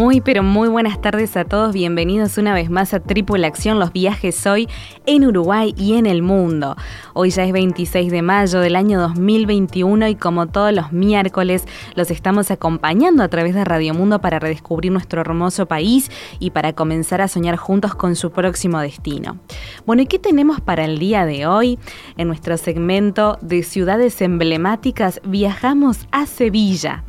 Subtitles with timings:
[0.00, 4.46] Muy pero muy buenas tardes a todos, bienvenidos una vez más a Tripulación, los viajes
[4.46, 4.66] hoy
[5.04, 6.74] en Uruguay y en el mundo.
[7.12, 12.10] Hoy ya es 26 de mayo del año 2021 y como todos los miércoles los
[12.10, 17.20] estamos acompañando a través de Radio Mundo para redescubrir nuestro hermoso país y para comenzar
[17.20, 19.36] a soñar juntos con su próximo destino.
[19.84, 21.78] Bueno, ¿y qué tenemos para el día de hoy?
[22.16, 27.04] En nuestro segmento de ciudades emblemáticas viajamos a Sevilla.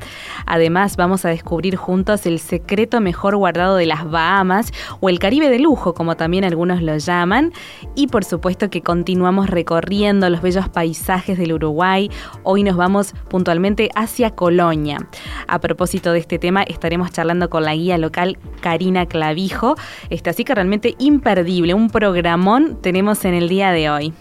[0.45, 5.49] Además vamos a descubrir juntos el secreto mejor guardado de las Bahamas o el Caribe
[5.49, 7.53] de lujo, como también algunos lo llaman.
[7.95, 12.09] Y por supuesto que continuamos recorriendo los bellos paisajes del Uruguay.
[12.43, 14.97] Hoy nos vamos puntualmente hacia Colonia.
[15.47, 19.75] A propósito de este tema, estaremos charlando con la guía local Karina Clavijo.
[20.09, 24.13] Este, así que realmente imperdible, un programón tenemos en el día de hoy.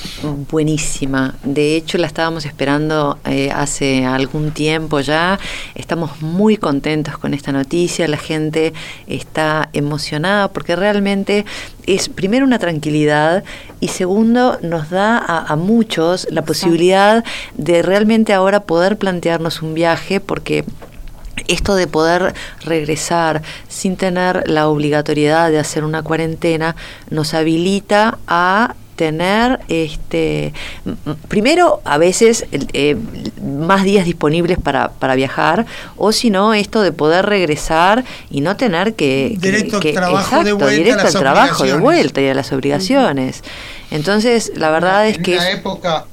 [0.49, 1.35] buenísima.
[1.43, 5.39] De hecho, la estábamos esperando eh, hace algún tiempo ya.
[5.75, 8.71] Estamos estamos muy contentos con esta noticia, la gente
[9.07, 11.43] está emocionada porque realmente
[11.87, 13.43] es primero una tranquilidad
[13.79, 17.25] y segundo nos da a, muchos la posibilidad
[17.55, 20.65] de realmente ahora poder plantearnos un viaje porque
[21.47, 26.75] esto de poder regresar sin tener la obligatoriedad de hacer una cuarentena
[27.09, 30.53] nos habilita a tener este
[31.29, 32.97] primero a veces eh,
[33.41, 35.65] más días disponibles para, para viajar
[35.95, 40.51] o si no esto de poder regresar y no tener que directo que, trabajo de
[40.51, 43.43] vuelta directo al trabajo de vuelta y a las obligaciones.
[43.91, 46.05] Entonces la verdad es en que una época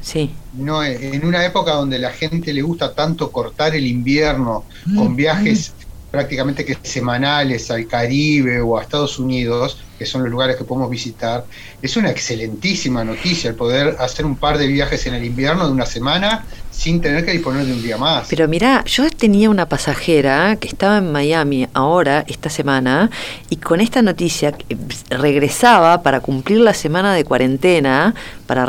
[0.00, 0.30] sí.
[0.54, 4.64] No en una época donde la gente le gusta tanto cortar el invierno
[4.96, 5.72] con viajes
[6.10, 10.88] prácticamente que semanales al Caribe o a Estados Unidos que son los lugares que podemos
[10.88, 11.44] visitar,
[11.80, 15.72] es una excelentísima noticia el poder hacer un par de viajes en el invierno de
[15.72, 16.44] una semana
[16.78, 18.28] sin tener que disponer de un día más.
[18.30, 23.10] Pero mira, yo tenía una pasajera que estaba en Miami ahora, esta semana,
[23.50, 24.54] y con esta noticia
[25.10, 28.14] regresaba para cumplir la semana de cuarentena,
[28.46, 28.64] para,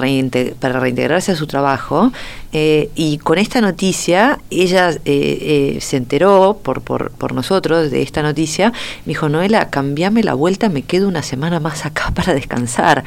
[0.59, 2.11] para reintegrarse a su trabajo,
[2.51, 8.01] eh, y con esta noticia ella eh, eh, se enteró por, por, por nosotros de
[8.01, 8.73] esta noticia,
[9.05, 12.98] me dijo, Noela, cambiame la vuelta, me quedo una semana más acá para descansar.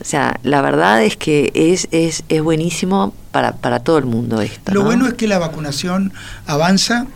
[0.00, 4.40] O sea, la verdad es que es, es, es buenísimo para, para todo el mundo
[4.40, 4.72] esto.
[4.72, 6.12] Lo bueno es que la vacunación
[6.46, 7.06] avanza,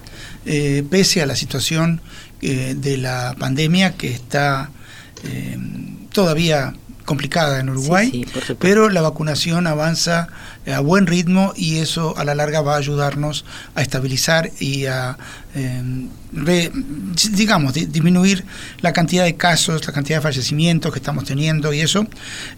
[0.47, 2.01] eh, pese a la situación
[2.41, 4.71] eh, de la pandemia que está
[5.25, 5.59] eh,
[6.13, 8.27] todavía complicada en Uruguay,
[8.59, 10.29] pero la vacunación avanza
[10.73, 13.45] a buen ritmo y eso a la larga va a ayudarnos
[13.75, 15.17] a estabilizar y a,
[15.55, 16.09] em,
[17.33, 18.45] digamos, disminuir
[18.81, 22.07] la cantidad de casos, la cantidad de fallecimientos que estamos teniendo y eso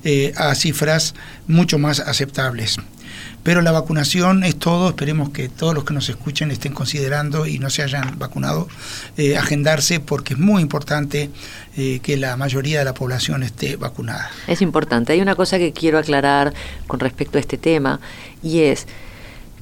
[0.05, 1.15] eh, a cifras
[1.47, 2.79] mucho más aceptables.
[3.43, 7.59] Pero la vacunación es todo, esperemos que todos los que nos escuchen estén considerando y
[7.59, 8.69] no se hayan vacunado,
[9.17, 11.31] eh, agendarse porque es muy importante
[11.77, 14.31] eh, que la mayoría de la población esté vacunada.
[14.47, 15.13] Es importante.
[15.13, 16.53] Hay una cosa que quiero aclarar
[16.87, 18.01] con respecto a este tema
[18.43, 18.87] y es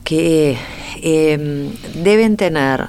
[0.03, 0.57] que
[1.03, 1.71] em,
[2.03, 2.87] deben tener,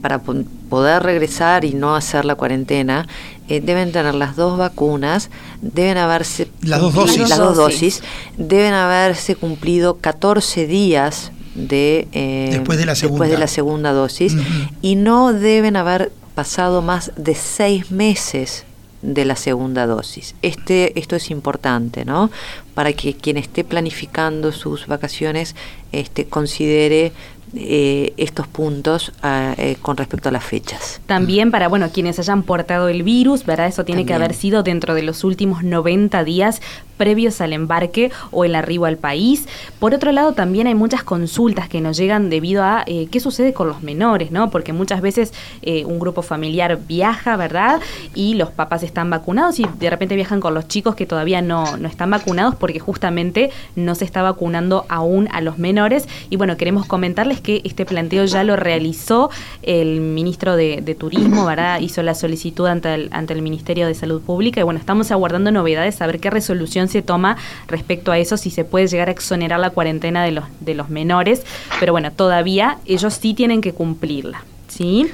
[0.00, 3.06] para poder regresar y no hacer la cuarentena,
[3.52, 5.28] eh, deben tener las dos vacunas,
[5.60, 6.48] deben haberse...
[6.62, 7.28] Las dos dosis.
[7.28, 8.02] Las dos dosis.
[8.38, 13.26] Deben haberse cumplido 14 días de, eh, después, de la segunda.
[13.26, 14.34] de la segunda dosis
[14.80, 18.64] y no deben haber pasado más de seis meses
[19.02, 20.34] de la segunda dosis.
[20.40, 22.30] Este, esto es importante, ¿no?
[22.72, 25.54] Para que quien esté planificando sus vacaciones
[25.92, 27.12] este, considere
[27.54, 31.00] eh, estos puntos ah, eh, con respecto a las fechas.
[31.06, 33.66] También para, bueno, quienes hayan portado el virus, ¿verdad?
[33.66, 36.62] Eso tiene que haber sido dentro de los últimos 90 días
[37.02, 39.48] previos al embarque o el arribo al país.
[39.80, 43.52] Por otro lado, también hay muchas consultas que nos llegan debido a eh, qué sucede
[43.52, 44.50] con los menores, ¿no?
[44.50, 45.32] Porque muchas veces
[45.64, 47.80] un grupo familiar viaja, ¿verdad?
[48.14, 51.76] Y los papás están vacunados y de repente viajan con los chicos que todavía no,
[51.76, 56.06] no están vacunados porque justamente no se está vacunando aún a los menores.
[56.30, 59.30] Y bueno, queremos comentarles que este planteo ya lo realizó
[59.62, 61.80] el ministro de, Turismo, ¿verdad?
[61.80, 65.50] Hizo la solicitud ante el, ante el Ministerio de Salud Pública y bueno, estamos aguardando
[65.50, 67.36] novedades, a ver qué resolución se toma
[67.66, 70.88] respecto a eso, si se puede llegar a exonerar la cuarentena de los, de los
[70.88, 71.44] menores,
[71.80, 75.10] pero bueno, todavía ellos sí tienen que cumplirla, ¿sí?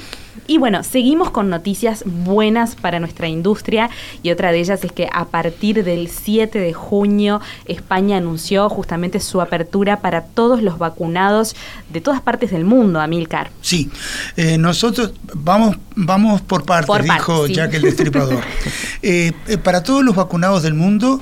[0.46, 3.90] Y bueno, seguimos con noticias buenas para nuestra industria
[4.22, 9.20] y otra de ellas es que a partir del 7 de junio España anunció justamente
[9.20, 11.56] su apertura para todos los vacunados
[11.92, 13.50] de todas partes del mundo, Amilcar.
[13.60, 13.90] Sí,
[14.36, 18.44] eh, nosotros vamos, vamos por partes, dijo Jack el Destripador.
[19.00, 21.20] Eh, eh, para todos los vacunados del mundo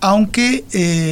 [0.00, 0.64] aunque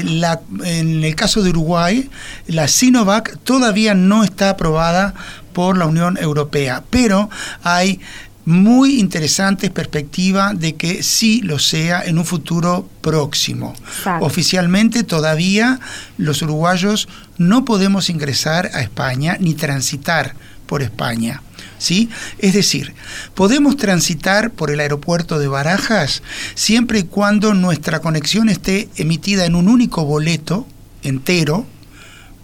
[0.05, 2.11] la, en el caso de Uruguay,
[2.47, 5.15] la Sinovac todavía no está aprobada
[5.53, 7.31] por la Unión Europea, pero
[7.63, 8.01] hay
[8.45, 13.75] muy interesantes perspectivas de que sí lo sea en un futuro próximo.
[14.21, 15.81] Oficialmente todavía
[16.19, 17.09] los uruguayos
[17.39, 20.35] no podemos ingresar a España ni transitar
[20.67, 21.43] por España.
[21.79, 22.09] ¿Sí?
[22.39, 22.95] Es decir,
[23.35, 26.23] podemos transitar por el aeropuerto de Barajas
[26.55, 30.67] siempre y cuando nuestra conexión esté emitida en un único boleto
[31.03, 31.67] entero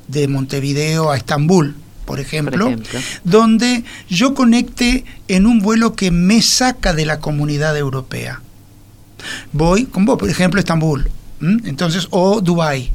[0.09, 2.75] de Montevideo a Estambul, por ejemplo,
[3.25, 8.43] donde yo conecte en un vuelo que me saca de la comunidad europea.
[9.53, 11.11] Voy, con vos, por ejemplo, Estambul,
[11.41, 12.91] entonces, o Dubái,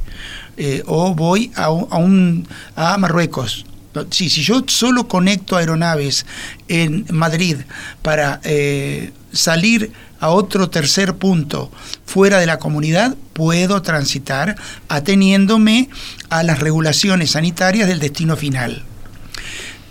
[0.56, 2.46] eh, o voy a, un,
[2.76, 3.66] a Marruecos,
[4.10, 6.26] Sí, si yo solo conecto aeronaves
[6.68, 7.56] en Madrid
[8.02, 11.70] para eh, salir a otro tercer punto
[12.04, 14.56] fuera de la comunidad, puedo transitar
[14.88, 15.88] ateniéndome
[16.30, 18.82] a las regulaciones sanitarias del destino final.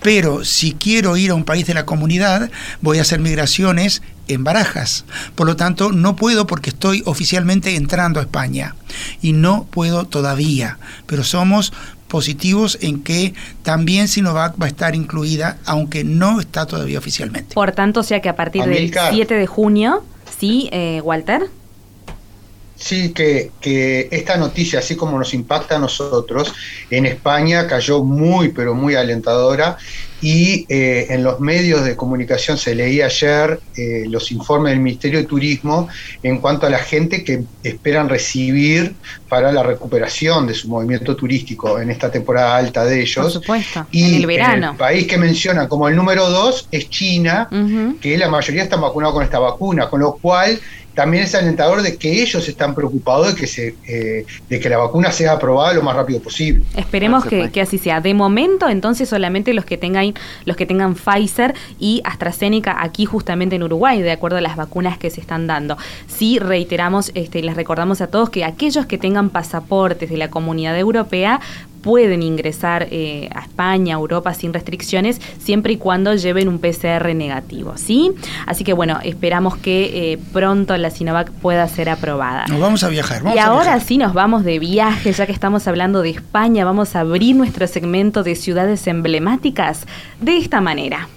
[0.02, 4.44] Pero si quiero ir a un país de la comunidad, voy a hacer migraciones en
[4.44, 5.06] barajas.
[5.34, 8.76] Por lo tanto, no puedo porque estoy oficialmente entrando a España.
[9.22, 11.74] Y no puedo todavía, pero somos
[12.16, 17.54] positivos en que también Sinovac va a estar incluida, aunque no está todavía oficialmente.
[17.54, 20.02] Por tanto, o sea que a partir del 7 de junio,
[20.40, 21.50] ¿sí, eh, Walter?
[22.76, 26.54] Sí, que, que, esta noticia, así como nos impacta a nosotros,
[26.90, 29.78] en España cayó muy, pero muy alentadora
[30.22, 35.20] y eh, en los medios de comunicación se leía ayer eh, los informes del Ministerio
[35.20, 35.88] de Turismo
[36.24, 38.96] en cuanto a la gente que esperan recibir
[39.30, 43.24] para la recuperación de su movimiento turístico en esta temporada alta de ellos.
[43.24, 44.72] Por supuesto, y en el verano.
[44.72, 47.48] el país que menciona como el número dos es China,
[48.02, 50.60] que la mayoría están vacunados con esta vacuna, con lo cual
[50.96, 54.78] también es alentador de que ellos están preocupados de que, se, eh, de que la
[54.78, 56.64] vacuna sea aprobada lo más rápido posible.
[56.76, 58.02] Esperemos que, que, así sea.
[58.02, 60.14] De momento, entonces, solamente los que tengan
[60.46, 64.98] los que tengan Pfizer y AstraZeneca aquí justamente en Uruguay, de acuerdo a las vacunas
[64.98, 65.78] que se están dando.
[66.08, 70.78] Sí, reiteramos, este, les recordamos a todos que aquellos que tengan pasaportes de la comunidad
[70.78, 71.42] europea
[71.86, 77.14] pueden ingresar eh, a España, a Europa sin restricciones, siempre y cuando lleven un PCR
[77.14, 78.12] negativo, ¿sí?
[78.48, 82.48] Así que bueno, esperamos que eh, pronto la Sinovac pueda ser aprobada.
[82.48, 83.22] Nos vamos a viajar.
[83.36, 87.02] y ahora sí nos vamos de viaje, ya que estamos hablando de España, vamos a
[87.02, 89.86] abrir nuestro segmento de ciudades emblemáticas
[90.20, 91.08] de esta manera.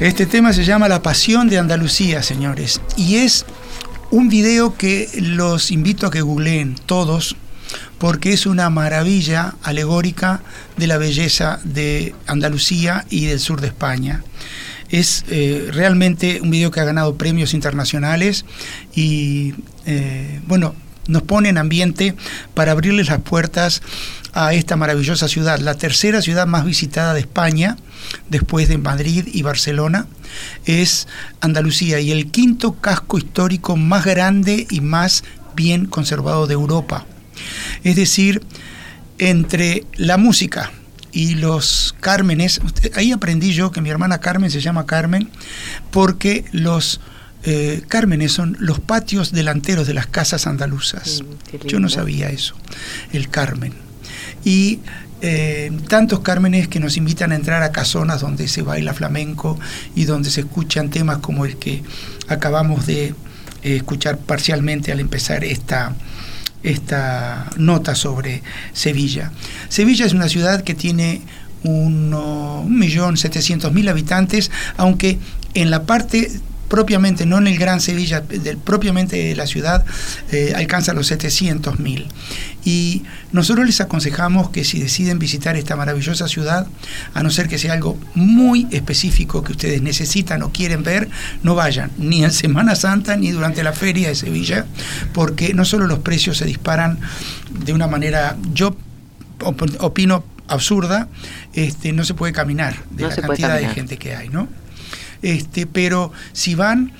[0.00, 3.44] Este tema se llama La Pasión de Andalucía, señores, y es
[4.10, 7.36] un video que los invito a que googleen todos,
[7.98, 10.42] porque es una maravilla alegórica
[10.76, 14.24] de la belleza de Andalucía y del sur de España.
[14.88, 18.44] Es eh, realmente un video que ha ganado premios internacionales
[18.94, 19.54] y,
[19.86, 20.74] eh, bueno,
[21.06, 22.14] nos pone en ambiente
[22.54, 23.82] para abrirles las puertas
[24.32, 27.76] a esta maravillosa ciudad, la tercera ciudad más visitada de España,
[28.28, 30.06] después de Madrid y Barcelona,
[30.64, 31.08] es
[31.40, 37.06] Andalucía y el quinto casco histórico más grande y más bien conservado de Europa.
[37.84, 38.42] Es decir,
[39.18, 40.70] entre la música
[41.12, 42.60] y los Cármenes,
[42.94, 45.28] ahí aprendí yo que mi hermana Carmen se llama Carmen,
[45.90, 47.00] porque los
[47.42, 51.22] eh, Cármenes son los patios delanteros de las casas andaluzas.
[51.22, 52.54] Mm, yo no sabía eso,
[53.12, 53.74] el Carmen
[54.44, 54.80] y
[55.22, 59.58] eh, tantos cármenes que nos invitan a entrar a casonas donde se baila flamenco
[59.94, 61.82] y donde se escuchan temas como el que
[62.28, 63.14] acabamos de eh,
[63.76, 65.94] escuchar parcialmente al empezar esta,
[66.62, 69.32] esta nota sobre Sevilla.
[69.68, 71.20] Sevilla es una ciudad que tiene
[71.62, 75.18] un 1.700.000 habitantes, aunque
[75.54, 76.30] en la parte
[76.70, 79.84] propiamente, no en el Gran Sevilla, del, propiamente de la ciudad,
[80.30, 82.06] eh, alcanza los 700.000.
[82.64, 86.68] Y nosotros les aconsejamos que si deciden visitar esta maravillosa ciudad,
[87.12, 91.10] a no ser que sea algo muy específico que ustedes necesitan o quieren ver,
[91.42, 94.64] no vayan ni en Semana Santa ni durante la feria de Sevilla,
[95.12, 97.00] porque no solo los precios se disparan
[97.64, 98.76] de una manera, yo
[99.40, 101.08] opino absurda,
[101.52, 104.48] este, no se puede caminar de la cantidad de gente que hay, ¿no?
[105.22, 106.92] Este, pero si van,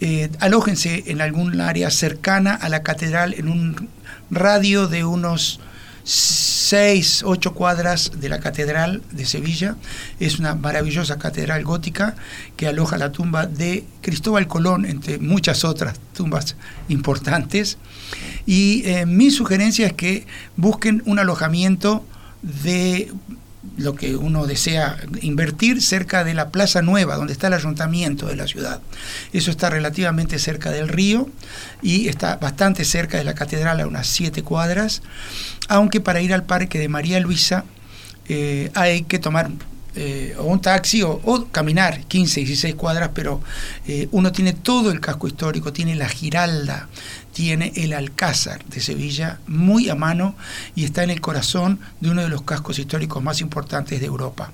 [0.00, 3.88] eh, alójense en algún área cercana a la catedral, en un
[4.30, 5.60] radio de unos
[6.08, 9.76] 6, 8 cuadras de la Catedral de Sevilla.
[10.18, 12.16] Es una maravillosa catedral gótica
[12.56, 16.56] que aloja la tumba de Cristóbal Colón, entre muchas otras tumbas
[16.88, 17.76] importantes.
[18.46, 22.06] Y eh, mi sugerencia es que busquen un alojamiento
[22.40, 23.12] de
[23.76, 28.36] lo que uno desea invertir cerca de la Plaza Nueva, donde está el ayuntamiento de
[28.36, 28.80] la ciudad.
[29.32, 31.28] Eso está relativamente cerca del río
[31.82, 35.02] y está bastante cerca de la catedral, a unas siete cuadras,
[35.68, 37.64] aunque para ir al parque de María Luisa
[38.28, 39.50] eh, hay que tomar
[40.00, 43.40] eh, o un taxi o, caminar 15, 16 cuadras, pero
[43.86, 46.88] eh, uno tiene todo el casco histórico, tiene la Giralda,
[47.38, 50.34] tiene el Alcázar de Sevilla muy a mano
[50.74, 54.50] y está en el corazón de uno de los cascos históricos más importantes de Europa.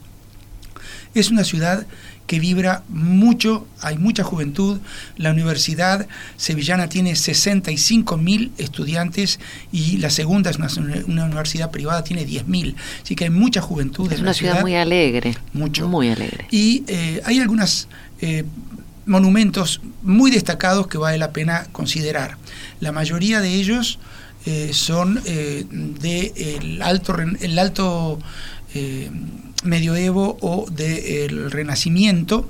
[1.15, 1.87] Es una ciudad
[2.27, 4.81] que vibra mucho, hay mucha juventud.
[5.17, 9.41] La Universidad Sevillana tiene 65 mil estudiantes
[9.73, 12.77] y la segunda es una, universidad privada, tiene 10 mil.
[13.03, 14.13] Así que hay mucha juventud.
[14.13, 15.35] Es una ciudad, muy alegre.
[15.55, 15.89] Mucho.
[15.89, 16.49] Muy alegre.
[16.51, 17.89] Y eh, hay algunos
[18.21, 18.45] eh,
[19.07, 22.37] monumentos muy destacados que vale la pena considerar.
[22.81, 23.99] La mayoría de ellos
[24.47, 28.19] eh, son del alto, el alto
[29.63, 32.49] medioevo o del renacimiento.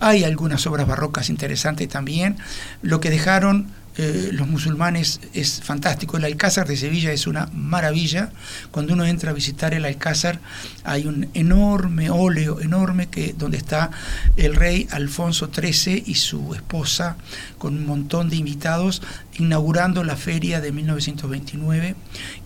[0.00, 2.36] Hay algunas obras barrocas interesantes también.
[2.82, 3.66] Lo que dejaron
[3.98, 6.16] eh, los musulmanes es fantástico.
[6.16, 8.30] El Alcázar de Sevilla es una maravilla.
[8.70, 10.40] Cuando uno entra a visitar el Alcázar
[10.84, 13.90] hay un enorme óleo, enorme, que, donde está
[14.36, 17.16] el rey Alfonso XIII y su esposa
[17.58, 19.02] con un montón de invitados
[19.36, 21.96] inaugurando la feria de 1929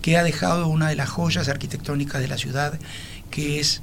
[0.01, 2.79] que ha dejado una de las joyas arquitectónicas de la ciudad
[3.29, 3.81] que es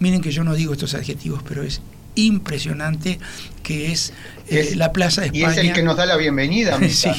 [0.00, 1.82] Miren que yo no digo estos adjetivos, pero es
[2.14, 3.18] impresionante
[3.62, 4.12] que es,
[4.48, 5.48] eh, la Plaza de España.
[5.48, 7.10] Y es el que nos da la bienvenida, Sí,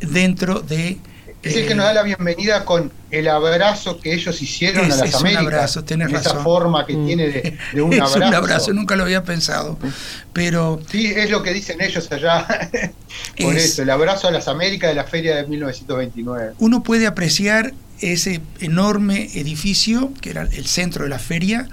[0.00, 0.98] dentro de...
[1.42, 5.02] Es el que nos da la bienvenida con el abrazo que ellos hicieron a las
[5.02, 5.42] es Américas.
[5.42, 7.06] Un abrazo, tenés Esa forma que mm.
[7.06, 8.18] tiene de, un abrazo.
[8.20, 9.76] Es un abrazo, nunca lo había pensado.
[10.32, 10.80] Pero.
[10.88, 12.46] Sí, es lo que dicen ellos allá.
[13.40, 16.52] Por eso, el abrazo a las Américas de la Feria de 1929.
[16.58, 21.68] Uno puede apreciar ese enorme edificio, que era el centro de la feria,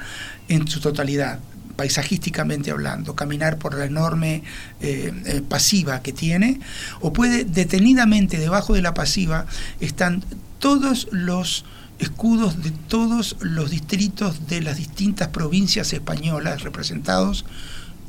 [0.48, 1.40] en su totalidad,
[1.80, 4.44] paisajísticamente hablando, caminar por la enorme
[4.82, 6.60] eh, eh, pasiva que tiene,
[7.00, 9.46] o puede detenidamente debajo de la pasiva
[9.80, 10.22] están
[10.60, 11.64] todos los
[11.98, 17.46] escudos de todos los distritos de las distintas provincias españolas representados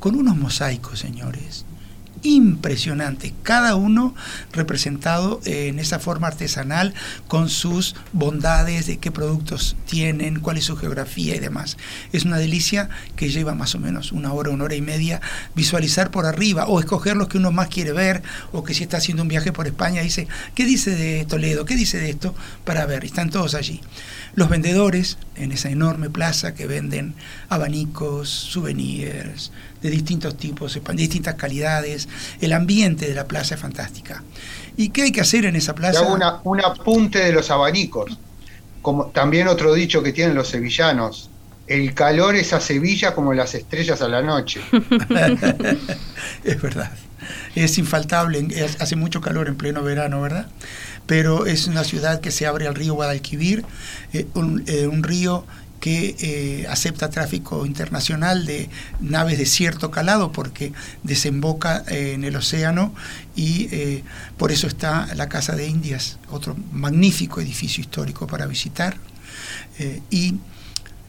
[0.00, 1.64] con unos mosaicos, señores,
[2.22, 4.14] impresionantes, cada uno
[4.52, 6.94] representado en esa forma artesanal
[7.28, 11.76] con sus bondades, de qué productos tienen, cuál es su geografía y demás.
[12.12, 15.20] Es una delicia que lleva más o menos una hora, una hora y media
[15.54, 18.22] visualizar por arriba o escoger los que uno más quiere ver
[18.52, 21.64] o que si está haciendo un viaje por España dice, ¿qué dice de Toledo?
[21.64, 22.34] ¿Qué dice de esto?
[22.64, 23.80] Para ver, están todos allí.
[24.34, 27.14] Los vendedores en esa enorme plaza que venden
[27.48, 29.50] abanicos, souvenirs
[29.82, 32.08] de distintos tipos, de distintas calidades.
[32.40, 34.22] El ambiente de la plaza es fantástica.
[34.76, 36.02] ¿Y qué hay que hacer en esa plaza?
[36.02, 38.18] Una, un apunte de los abanicos.
[38.82, 41.30] Como también otro dicho que tienen los sevillanos.
[41.66, 44.60] El calor es a Sevilla como las estrellas a la noche.
[46.44, 46.90] es verdad.
[47.54, 48.46] Es infaltable.
[48.80, 50.46] Hace mucho calor en pleno verano, ¿verdad?
[51.10, 53.64] pero es una ciudad que se abre al río Guadalquivir,
[54.12, 54.28] eh,
[54.66, 55.44] eh, un, río
[55.80, 58.68] que eh, acepta tráfico internacional de
[59.00, 60.72] naves de cierto calado porque
[61.02, 62.94] desemboca en el océano
[63.34, 64.02] y
[64.36, 68.96] por eso está la Casa de Indias, otro magnífico edificio histórico para visitar.
[70.10, 70.34] y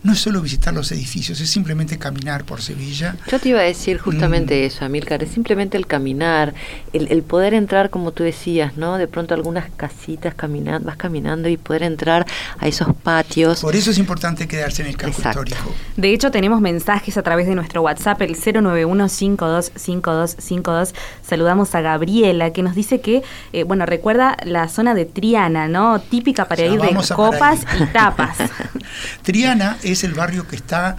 [0.04, 3.16] no es solo visitar los edificios, es simplemente caminar por Sevilla.
[3.30, 4.64] Yo te iba a decir justamente mm.
[4.66, 6.56] eso, Amílcar, es simplemente el caminar,
[6.92, 8.98] el, poder entrar, como tú decías, ¿no?
[8.98, 12.26] De pronto algunas casitas caminando, vas caminando y poder entrar
[12.58, 13.62] a esos patios.
[13.62, 15.72] Por eso es importante quedarse en el campo histórico.
[15.98, 20.96] De hecho, tenemos mensajes a través de nuestro WhatsApp, el 091-525252.
[21.22, 23.22] Saludamos a Gabriela, que nos dice que,
[23.54, 26.00] eh, bueno, recuerda la zona de Triana, ¿no?
[26.00, 28.38] Típica para ir de copas y tapas.
[29.22, 30.98] Triana es el barrio que está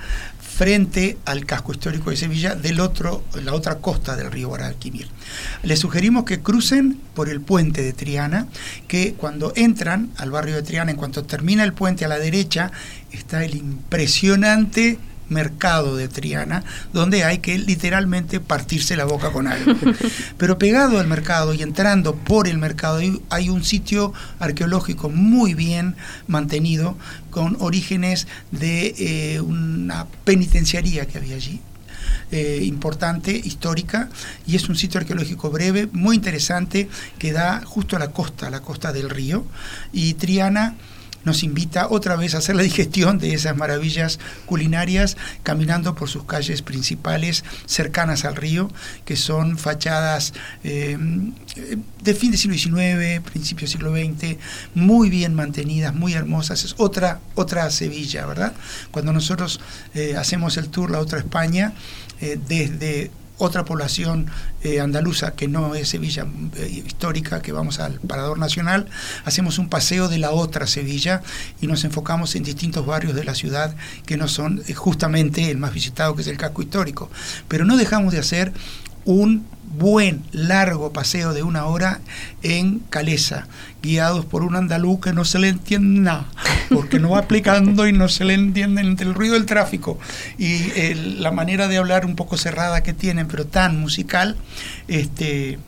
[0.52, 5.08] frente al casco histórico de Sevilla del otro, la otra costa del río Guadalquivir.
[5.62, 8.46] Les sugerimos que crucen por el puente de Triana,
[8.86, 12.70] que cuando entran al barrio de Triana, en cuanto termina el puente a la derecha,
[13.12, 14.98] está el impresionante
[15.32, 19.74] mercado de Triana, donde hay que literalmente partirse la boca con algo.
[20.38, 25.96] Pero pegado al mercado y entrando por el mercado hay un sitio arqueológico muy bien
[26.26, 26.96] mantenido,
[27.30, 31.60] con orígenes de eh, una penitenciaría que había allí.
[32.30, 34.08] Eh, importante, histórica,
[34.46, 38.50] y es un sitio arqueológico breve, muy interesante, que da justo a la costa, a
[38.50, 39.44] la costa del río.
[39.92, 40.76] Y Triana
[41.24, 46.24] nos invita otra vez a hacer la digestión de esas maravillas culinarias caminando por sus
[46.24, 48.70] calles principales cercanas al río,
[49.04, 50.96] que son fachadas eh,
[52.02, 54.38] de fin del siglo XIX, principio del siglo XX,
[54.74, 56.64] muy bien mantenidas, muy hermosas.
[56.64, 58.52] Es otra, otra Sevilla, ¿verdad?
[58.90, 59.60] Cuando nosotros
[59.94, 61.72] eh, hacemos el tour La Otra España,
[62.20, 64.26] eh, desde otra población
[64.62, 68.86] eh, andaluza que no es Sevilla eh, histórica, que vamos al Parador Nacional,
[69.24, 71.22] hacemos un paseo de la otra Sevilla
[71.60, 73.74] y nos enfocamos en distintos barrios de la ciudad
[74.06, 77.10] que no son eh, justamente el más visitado, que es el casco histórico.
[77.48, 78.52] Pero no dejamos de hacer
[79.04, 79.46] un
[79.78, 82.00] buen, largo paseo de una hora
[82.42, 83.46] en Calesa,
[83.82, 86.26] guiados por un andaluz que no se le entiende nada,
[86.70, 89.98] porque no va explicando y no se le entiende entre el ruido del tráfico
[90.38, 94.36] y la manera de hablar un poco cerrada que tienen, pero tan musical,
[94.88, 95.58] este,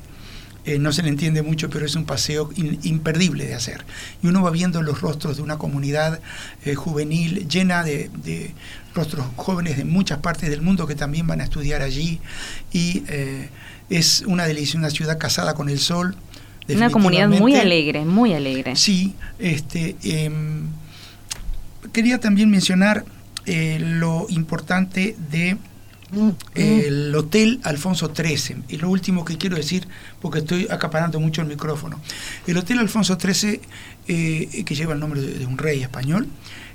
[0.67, 3.85] eh, no se le entiende mucho, pero es un paseo imperdible de hacer.
[4.23, 6.21] Y uno va viendo los rostros de una comunidad
[6.65, 8.11] eh, juvenil llena de,
[8.95, 12.21] rostros jóvenes de muchas partes del mundo que también van a estudiar allí
[12.73, 13.49] y eh,
[13.91, 16.17] es una delicia, una ciudad casada con el sol.
[16.69, 18.77] Una comunidad muy alegre, muy alegre.
[18.77, 20.69] Sí, este, em,
[21.93, 23.05] quería también mencionar
[23.45, 25.59] eh, lo importante de
[26.55, 28.63] el Hotel Alfonso XIII.
[28.69, 29.87] Y lo último que quiero decir,
[30.21, 32.01] porque estoy acaparando mucho el micrófono.
[32.47, 33.61] El Hotel Alfonso XIII,
[34.09, 36.29] eh, que lleva el nombre de, un rey español,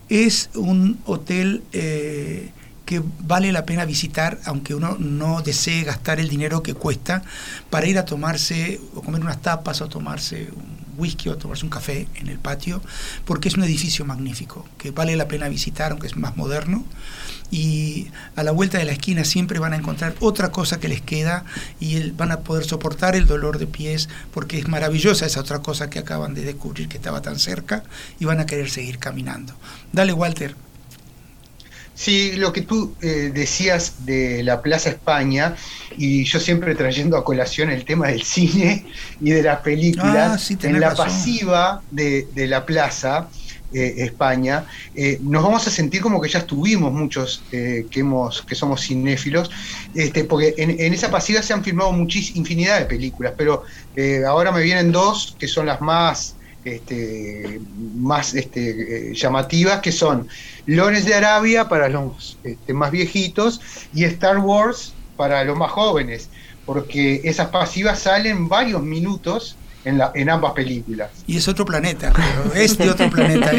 [0.10, 2.52] es un hotel eh,
[2.86, 7.22] que vale la pena visitar, aunque uno no desee gastar el dinero que cuesta,
[7.69, 11.69] para ir a tomarse o comer unas tapas o tomarse un whisky o tomarse un
[11.69, 12.81] café en el patio,
[13.25, 16.85] porque es un edificio magnífico, que vale la pena visitar, aunque es más moderno.
[17.51, 21.01] Y a la vuelta de la esquina siempre van a encontrar otra cosa que les
[21.01, 21.45] queda
[21.79, 25.89] y van a poder soportar el dolor de pies, porque es maravillosa esa otra cosa
[25.89, 27.83] que acaban de descubrir que estaba tan cerca
[28.19, 29.55] y van a querer seguir caminando.
[29.91, 30.68] Dale, Walter.
[31.99, 35.57] Sí, lo que tú eh, decías de la Plaza España,
[35.97, 38.85] y yo siempre trayendo a colación el tema del cine
[39.19, 43.27] y de las películas, ah, en la pasiva de, la Plaza
[43.73, 44.63] eh, España,
[44.95, 49.51] eh, nos vamos a sentir como que ya estuvimos muchos que, hemos, que somos cinéfilos,
[49.93, 53.65] este, porque en, en, esa pasiva se han filmado muchísimas infinidad de películas, pero
[54.25, 57.60] ahora me vienen dos que son las más este,
[57.95, 60.28] más este, eh, llamativas, que son
[60.65, 63.62] Lones de Arabia para los este, más viejitos
[63.93, 66.30] y Star Wars para los más jóvenes.
[66.65, 71.09] porque esas pasivas salen varios minutos en, la, en ambas películas.
[71.27, 72.11] Y es otro planeta,
[72.55, 73.51] es de otro planeta.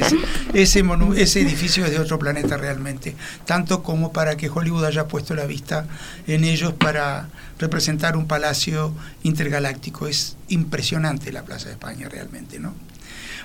[0.54, 0.84] ese,
[1.16, 3.14] ese edificio es de otro planeta realmente.
[3.44, 5.86] Tanto como para que Hollywood haya puesto la vista
[6.26, 7.28] en ellos para
[7.58, 10.06] representar un palacio intergaláctico.
[10.06, 12.74] Es impresionante la Plaza de España realmente, ¿no?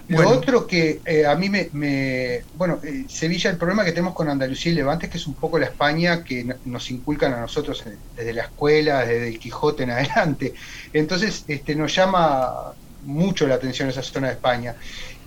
[0.08, 4.30] Lo otro que eh, a mí me, bueno, eh, Sevilla, el problema que tenemos con
[4.30, 7.84] Andalucía y Levante es que es un poco la España que nos inculcan a nosotros
[8.16, 10.54] desde la escuela, desde el Quijote en adelante.
[10.94, 14.76] Entonces, este, nos llama mucho la atención esa zona de España.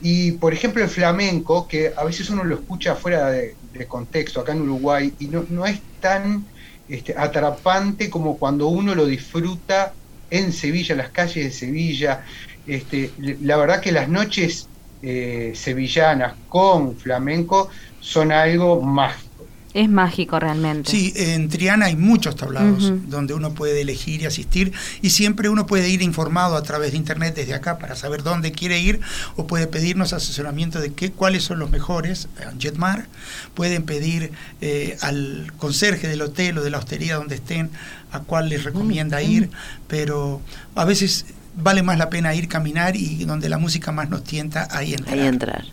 [0.01, 4.53] Y, por ejemplo, el flamenco, que a veces uno lo escucha fuera de, contexto, acá
[4.53, 6.45] en Uruguay, y no, no es tan
[6.89, 9.93] este, atrapante como cuando uno lo disfruta
[10.31, 12.25] en Sevilla, en las calles de Sevilla,
[12.69, 14.69] este, la verdad que las noches
[15.03, 17.69] eh, sevillanas con flamenco
[18.01, 19.29] son algo mágico.
[19.75, 20.91] Es mágico realmente.
[20.91, 25.67] Sí, en Triana hay muchos tablados donde uno puede elegir y asistir y siempre uno
[25.67, 29.01] puede ir informado a través de internet desde acá para saber dónde quiere ir
[29.37, 32.29] o puede pedirnos asesoramiento de qué, cuáles son los mejores.
[32.59, 33.07] Jetmar
[33.55, 37.71] pueden pedir eh, al conserje del hotel o de la hostería donde estén
[38.11, 39.51] a cuál les recomienda ir,
[39.87, 40.41] pero
[40.75, 41.27] a veces
[41.61, 45.19] vale más la pena ir caminar y donde la música más nos tienta, ahí entrar.
[45.19, 45.65] Ahí entrar.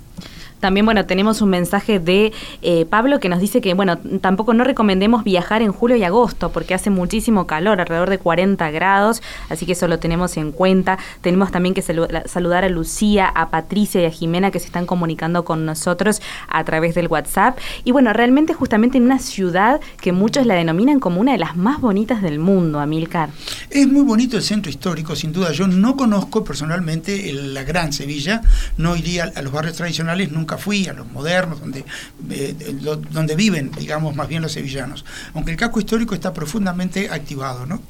[0.60, 4.64] También, bueno, tenemos un mensaje de eh, Pablo que nos dice que, bueno, tampoco no
[4.64, 9.66] recomendemos viajar en julio y agosto porque hace muchísimo calor, alrededor de 40 grados, así
[9.66, 10.98] que eso lo tenemos en cuenta.
[11.22, 15.46] Tenemos también que saludar a Lucía, a Patricia y a Jimena que se están comunicando
[15.46, 17.58] con nosotros a través del WhatsApp.
[17.84, 21.56] Y bueno, realmente justamente en una ciudad que muchos la denominan como una de las
[21.58, 23.30] más bonitas del mundo, Amilcar.
[23.70, 25.52] Es muy bonito el centro histórico, sin duda.
[25.52, 28.42] Yo no conozco personalmente la Gran Sevilla,
[28.78, 31.84] no iría a los barrios tradicionales, nunca nunca fui, a los modernos, donde,
[32.30, 32.56] eh,
[33.10, 35.04] donde viven, digamos, más bien los sevillanos,
[35.34, 37.66] aunque el casco histórico está profundamente activado.
[37.66, 37.82] ¿no?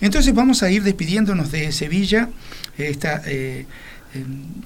[0.00, 2.28] Entonces vamos a ir despidiéndonos de Sevilla,
[2.76, 3.66] esta eh,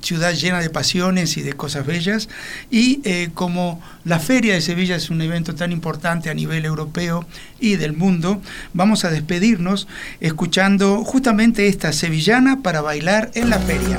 [0.00, 2.30] ciudad llena de pasiones y de cosas bellas,
[2.70, 7.26] y eh, como la Feria de Sevilla es un evento tan importante a nivel europeo
[7.60, 8.40] y del mundo,
[8.72, 9.86] vamos a despedirnos
[10.20, 13.98] escuchando justamente esta sevillana para bailar en la feria.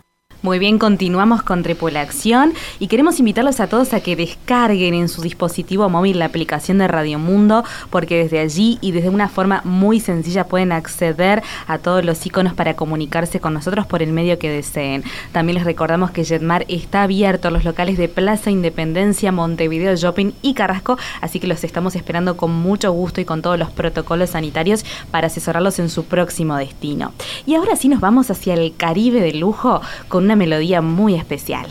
[0.43, 5.21] Muy bien, continuamos con Tripulación y queremos invitarlos a todos a que descarguen en su
[5.21, 9.99] dispositivo móvil la aplicación de Radio Mundo, porque desde allí y desde una forma muy
[9.99, 14.49] sencilla pueden acceder a todos los iconos para comunicarse con nosotros por el medio que
[14.49, 15.03] deseen.
[15.31, 20.31] También les recordamos que Jetmar está abierto a los locales de Plaza Independencia, Montevideo Shopping
[20.41, 24.31] y Carrasco, así que los estamos esperando con mucho gusto y con todos los protocolos
[24.31, 27.13] sanitarios para asesorarlos en su próximo destino.
[27.45, 31.67] Y ahora sí nos vamos hacia el Caribe de lujo con una melodía muy especial.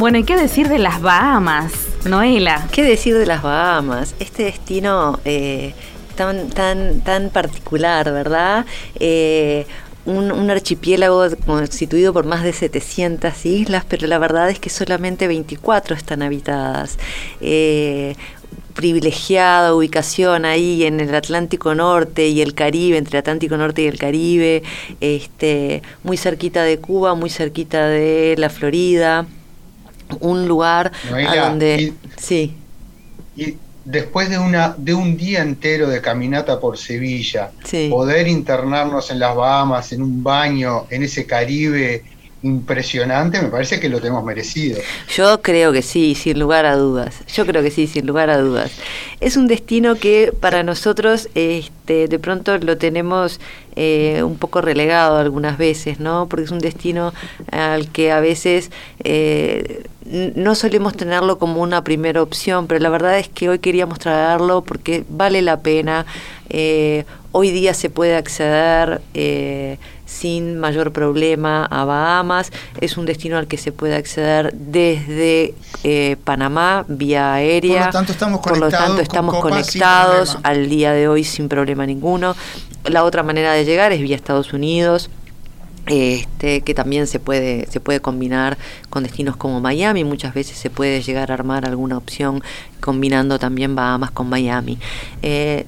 [0.00, 1.74] Bueno, ¿y qué decir de las Bahamas,
[2.06, 2.66] Noela?
[2.72, 4.14] ¿Qué decir de las Bahamas?
[4.18, 5.74] Este destino eh,
[6.16, 8.64] tan, tan, tan particular, ¿verdad?
[8.98, 9.66] Eh,
[10.06, 15.94] un, archipiélago constituido por más de 700 islas, pero la verdad es que solamente 24
[15.94, 16.96] están habitadas.
[17.42, 18.14] Eh,
[18.72, 23.86] privilegiada ubicación ahí en el Atlántico Norte y el Caribe, entre el Atlántico Norte y
[23.86, 24.62] el Caribe,
[25.02, 29.26] este, muy cerquita de Cuba, muy cerquita de la Florida,
[30.20, 31.92] un lugar a donde...
[32.16, 32.56] sí.
[33.36, 37.50] Y después de, una, de un día entero de caminata por Sevilla,
[37.88, 42.04] poder internarnos en las Bahamas, en un baño, en ese Caribe
[42.42, 44.80] impresionante, me parece que lo tenemos merecido.
[45.14, 47.20] Yo creo que sí, sin lugar a dudas.
[47.28, 48.72] Yo creo que sí, sin lugar a dudas.
[49.20, 53.40] Es un destino que para nosotros este, de pronto lo tenemos
[53.76, 56.28] eh, un poco relegado algunas veces, ¿no?
[56.28, 57.12] Porque es un destino
[57.52, 58.70] al que a veces
[59.04, 63.98] eh, no solemos tenerlo como una primera opción, pero la verdad es que hoy queríamos
[63.98, 66.06] traerlo porque vale la pena.
[66.48, 69.02] Eh, hoy día se puede acceder
[70.10, 72.50] sin mayor problema a Bahamas.
[72.80, 77.90] Es un destino al que se puede acceder desde eh, Panamá vía aérea.
[78.42, 82.34] Por lo tanto, estamos conectados, al día de hoy sin problema ninguno.
[82.84, 85.10] La otra manera de llegar es vía Estados Unidos.
[85.86, 88.58] Este, que también se puede, se puede combinar
[88.90, 92.42] con destinos como Miami, muchas veces se puede llegar a armar alguna opción
[92.80, 94.78] combinando también Bahamas con Miami.
[95.22, 95.64] Eh,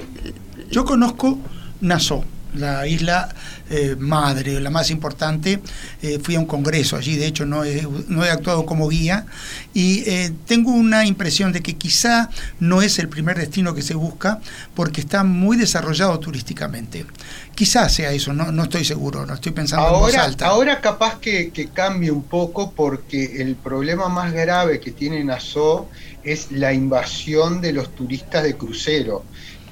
[0.71, 1.39] Yo conozco
[1.81, 2.25] Nassau,
[2.55, 3.35] la isla
[3.75, 5.61] eh, madre, la más importante.
[6.03, 9.25] Eh, fui a un congreso allí, de hecho no he, no he actuado como guía
[9.73, 12.29] y eh, tengo una impresión de que quizá
[12.61, 14.41] no es el primer destino que se busca
[14.75, 17.07] porque está muy desarrollado turísticamente.
[17.55, 20.47] Quizás sea eso, no, no estoy seguro, no estoy pensando ahora, en voz alta.
[20.49, 25.89] Ahora capaz que, que cambie un poco porque el problema más grave que tiene Nassau
[26.25, 29.25] es la invasión de los turistas de crucero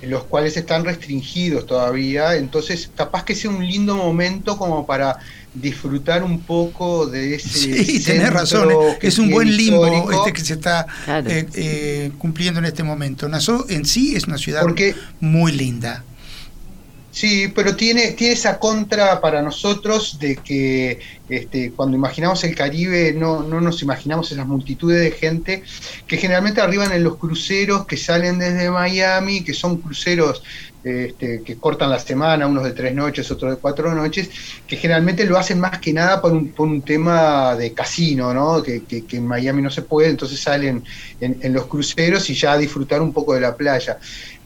[0.03, 5.19] los cuales están restringidos todavía, entonces capaz que sea un lindo momento como para
[5.53, 8.69] disfrutar un poco de ese sí tenés razón
[9.03, 13.29] es un buen limbo este que se está eh, eh, cumpliendo en este momento.
[13.29, 14.63] Nassau en sí es una ciudad
[15.21, 16.05] muy linda
[17.13, 23.13] Sí, pero tiene, tiene esa contra para nosotros de que este, cuando imaginamos el Caribe
[23.13, 25.65] no, no nos imaginamos esas multitudes de gente
[26.07, 30.43] que generalmente arriban en los cruceros que salen desde Miami, que son cruceros
[30.83, 34.31] este, que cortan la semana, unos de tres noches, otros de cuatro noches,
[34.67, 38.63] que generalmente lo hacen más que nada por un, por un tema de casino, ¿no?
[38.63, 40.83] Que, que, en Miami no se puede, entonces salen
[41.21, 43.99] en, en, los cruceros y ya a disfrutar un poco de la playa.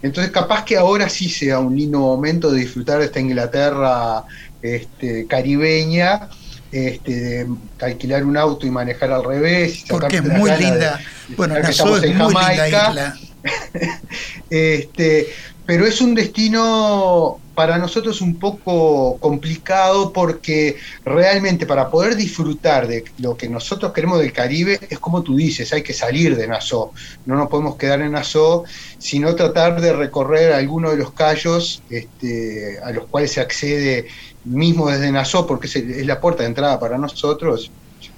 [0.03, 4.25] Entonces, capaz que ahora sí sea un lindo momento de disfrutar de esta Inglaterra
[4.61, 6.29] este, caribeña,
[6.73, 7.47] este, de
[7.81, 9.85] alquilar un auto y manejar al revés.
[9.89, 11.01] Porque es muy linda.
[11.37, 13.17] bueno, Nassau es muy linda isla.
[14.51, 15.29] este,
[15.67, 23.05] pero es un destino para nosotros un poco complicado porque realmente para poder disfrutar de
[23.19, 26.93] lo que nosotros queremos del Caribe es como tú dices, hay que salir de Nassau,
[27.27, 28.65] no nos podemos quedar en Nassau,
[28.99, 34.07] sino tratar de recorrer algunos de los callos este, a los cuales se accede
[34.45, 37.71] mismo desde Nassau porque es, la puerta de entrada para nosotros,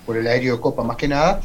[0.04, 1.40] por el aéreo de Copa más que nada,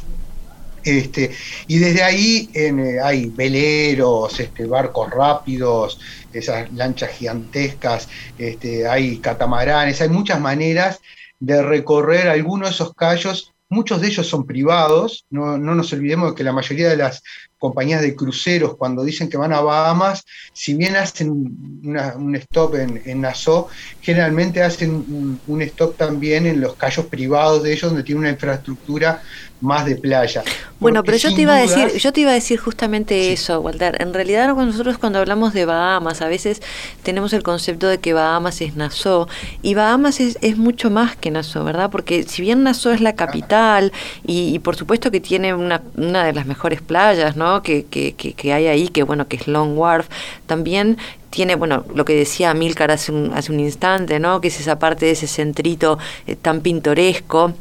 [0.84, 1.32] este,
[1.68, 6.00] y desde ahí eh, hay veleros, este, barcos rápidos,
[6.34, 11.00] esas lanchas gigantescas, este, hay catamaranes, hay muchas maneras
[11.40, 13.54] de recorrer algunos de esos callos.
[13.70, 17.24] Muchos de ellos son privados, no, no nos olvidemos de que la mayoría de las
[17.62, 23.02] compañías de cruceros cuando dicen que van a Bahamas, si bien hacen un stop en,
[23.06, 23.68] en, Nassau,
[24.02, 29.22] generalmente hacen un, stop también en los callos privados de ellos donde tiene una infraestructura
[29.62, 30.44] más de playa.
[30.80, 34.02] Bueno, pero yo te iba a decir, yo te iba a decir justamente eso, Walter.
[34.02, 36.62] En realidad nosotros cuando hablamos de Bahamas, a veces
[37.04, 39.28] tenemos el concepto de que Bahamas es Nassau
[39.62, 41.92] y Bahamas es, es mucho más que Nassau, ¿verdad?
[41.92, 43.92] Porque si bien Nassau es la capital
[44.26, 47.62] y, y por supuesto que tiene una, una de las mejores playas, ¿no?
[47.62, 50.08] Que, que, que, hay ahí, que bueno, que es Long Wharf,
[50.48, 50.98] también
[51.30, 54.42] tiene, bueno, lo que decía Milcar hace un, hace un instante, ¿no?
[54.42, 57.54] Que es esa parte de ese centrito eh, tan pintoresco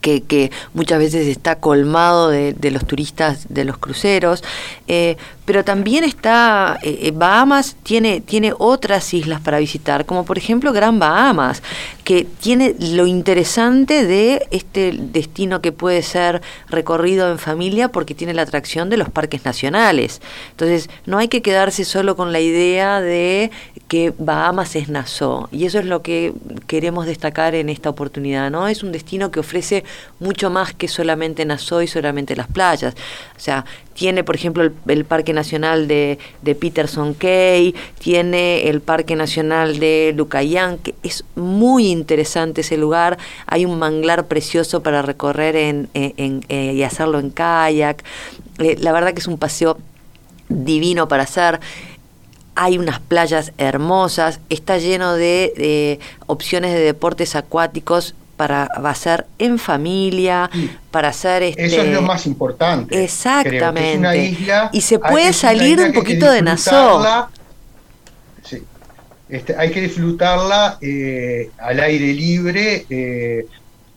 [0.00, 4.42] que, que, muchas veces está colmado de, los turistas de los cruceros,
[4.86, 10.36] eh, pero también está, eh, eh, Bahamas tiene, tiene otras islas para visitar, como por
[10.36, 11.62] ejemplo Gran Bahamas,
[12.04, 18.34] que tiene lo interesante de este destino que puede ser recorrido en familia porque tiene
[18.34, 20.20] la atracción de los parques nacionales.
[20.50, 23.50] Entonces, no hay que quedarse solo con la idea de
[23.88, 26.34] que Bahamas es Nassau y eso es lo que
[26.66, 28.68] queremos destacar en esta oportunidad, ¿no?
[28.68, 29.82] Es un destino que ofrece
[30.20, 32.94] mucho más que solamente Nassau y solamente las playas.
[33.34, 36.18] O sea, tiene, por ejemplo, el, Parque Nacional de,
[36.60, 43.16] Peterson Cay, tiene el Parque Nacional de Lucayán, que es muy interesante ese lugar.
[43.46, 48.04] Hay un manglar precioso para recorrer en, eh, y hacerlo en kayak.
[48.58, 49.78] Eh, la verdad que es un paseo
[50.48, 51.60] divino para hacer
[52.60, 60.50] hay unas playas hermosas, está lleno de, opciones de deportes acuáticos para hacer en familia,
[60.90, 61.66] para hacer este...
[61.66, 63.04] Eso es lo más importante.
[63.04, 64.36] Exactamente.
[64.72, 67.28] y se puede salir un poquito de Nassau.
[68.42, 68.64] Sí.
[69.28, 72.86] Este, hay que disfrutarla eh, al aire libre.
[72.90, 73.46] Eh,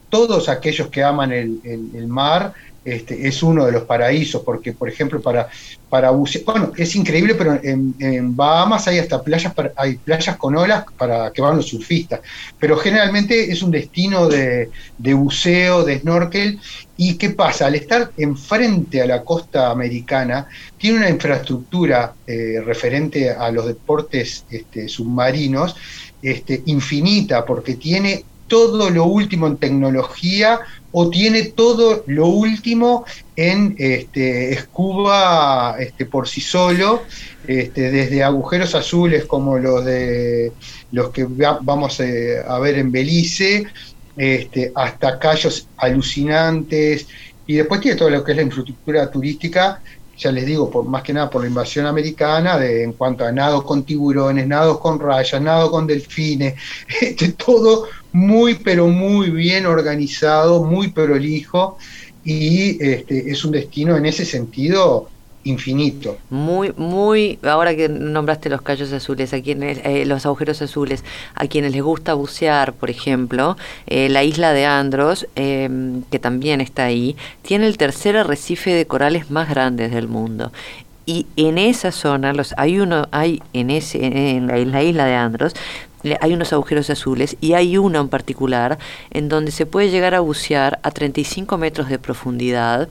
[0.09, 4.89] todos aquellos que aman el, el mar este, es uno de los paraísos, porque por
[4.89, 5.49] ejemplo para,
[5.87, 10.85] para bucear, bueno, es increíble, pero en, Bahamas hay hasta playas, hay playas con olas
[10.97, 12.21] para que van los surfistas,
[12.59, 16.59] pero generalmente es un destino de, buceo, de snorkel,
[16.97, 17.67] y ¿qué pasa?
[17.67, 24.45] Al estar enfrente a la costa americana, tiene una infraestructura eh, referente a los deportes
[24.49, 25.75] este, submarinos
[26.21, 30.59] este, infinita, porque tiene todo lo último en tecnología
[30.91, 37.03] o tiene todo lo último en este, escuba este, por sí solo,
[37.47, 40.51] este, desde agujeros azules como los de
[40.91, 43.65] los que vamos eh, a ver en Belice,
[44.17, 47.07] este, hasta callos alucinantes,
[47.47, 49.81] y después tiene todo lo que es la infraestructura turística
[50.21, 53.31] ya les digo, por más que nada por la invasión americana, de, en cuanto a
[53.31, 56.53] nado con tiburones, nado con rayas, nado con delfines,
[57.01, 61.77] este, todo muy, pero muy bien organizado, muy prolijo,
[62.23, 65.09] y este, es un destino en ese sentido
[65.43, 66.17] infinito.
[66.29, 71.03] Muy, muy, ahora que nombraste los callos azules, a quienes, eh, los agujeros azules,
[71.35, 76.61] a quienes les gusta bucear, por ejemplo, eh, la isla de Andros, em, que también
[76.61, 80.51] está ahí, tiene el tercer arrecife de corales más grandes del mundo.
[81.05, 85.15] Y en esa zona, los, hay uno, hay en ese, en en la isla de
[85.15, 85.53] Andros,
[86.19, 88.79] hay unos agujeros azules y hay uno en particular
[89.11, 92.89] en donde se puede llegar a bucear a 35 metros de profundidad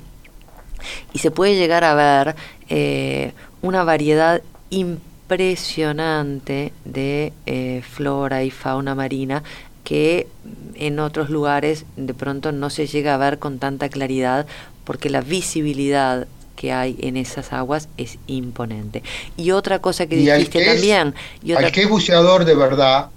[1.13, 2.35] y se puede llegar a ver
[2.69, 9.43] eh, una variedad impresionante de eh, flora y fauna marina
[9.85, 10.27] que
[10.75, 14.47] en otros lugares de pronto no se llega a ver con tanta claridad
[14.85, 19.03] porque la visibilidad que hay en esas aguas es imponente.
[19.37, 21.15] Y otra cosa que dijiste también...
[21.43, 23.09] Y al que es buceador de verdad,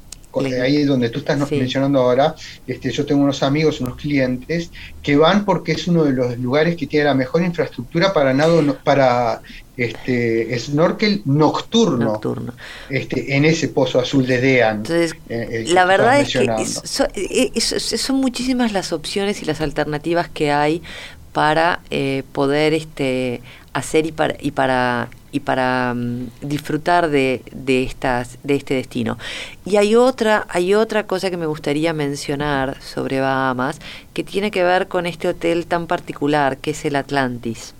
[0.61, 2.35] ahí donde tú estás mencionando ahora,
[2.67, 6.75] este, yo tengo unos amigos, unos clientes, que van porque es uno de los lugares
[6.75, 9.41] que tiene la mejor infraestructura para nado, para
[9.75, 12.19] este snorkel nocturno,
[12.89, 14.77] Este, en ese pozo azul de Dean.
[14.77, 16.47] Entonces, eh, la verdad es que
[17.15, 20.83] eh, son muchísimas las opciones y las alternativas que hay
[21.31, 23.41] para eh, poder este,
[23.73, 29.17] hacer y para, y para y para mm, disfrutar de, de, estas, de este destino.
[29.65, 33.79] Y hay otra, hay otra cosa que me gustaría mencionar sobre Bahamas
[34.13, 37.73] que tiene que ver con este hotel tan particular que es el Atlantis.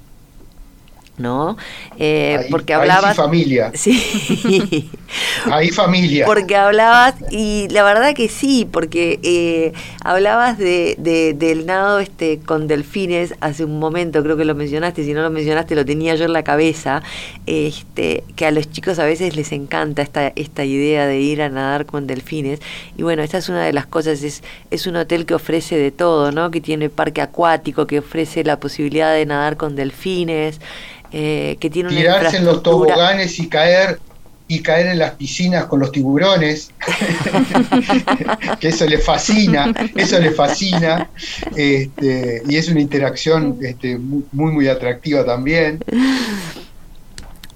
[1.18, 1.58] ¿no?
[2.00, 3.12] Eh, porque hablabas...
[3.12, 3.72] Ahí familia.
[3.76, 4.90] Sí.
[5.52, 6.26] Ahí familia.
[6.26, 9.74] Porque hablabas, y la verdad que sí, porque eh,
[10.04, 10.96] hablabas de,
[11.38, 15.30] del nado este con delfines hace un momento, creo que lo mencionaste, si no lo
[15.30, 17.02] mencionaste lo tenía yo en la cabeza,
[17.46, 21.50] este, que a los chicos a veces les encanta esta, esta idea de ir a
[21.50, 22.60] nadar con delfines.
[22.98, 25.92] Y bueno, esta es una de las cosas, es, es un hotel que ofrece de
[25.92, 26.52] todo, ¿no?
[26.52, 30.60] Que tiene parque acuático, que ofrece la posibilidad de nadar con delfines.
[31.16, 34.00] Eh, que tiene Tirarse en los toboganes y caer
[34.54, 36.72] y caer en las piscinas con los tiburones,
[38.60, 41.10] que eso le fascina, eso le fascina,
[41.56, 45.80] este, y es una interacción este, muy, muy atractiva también.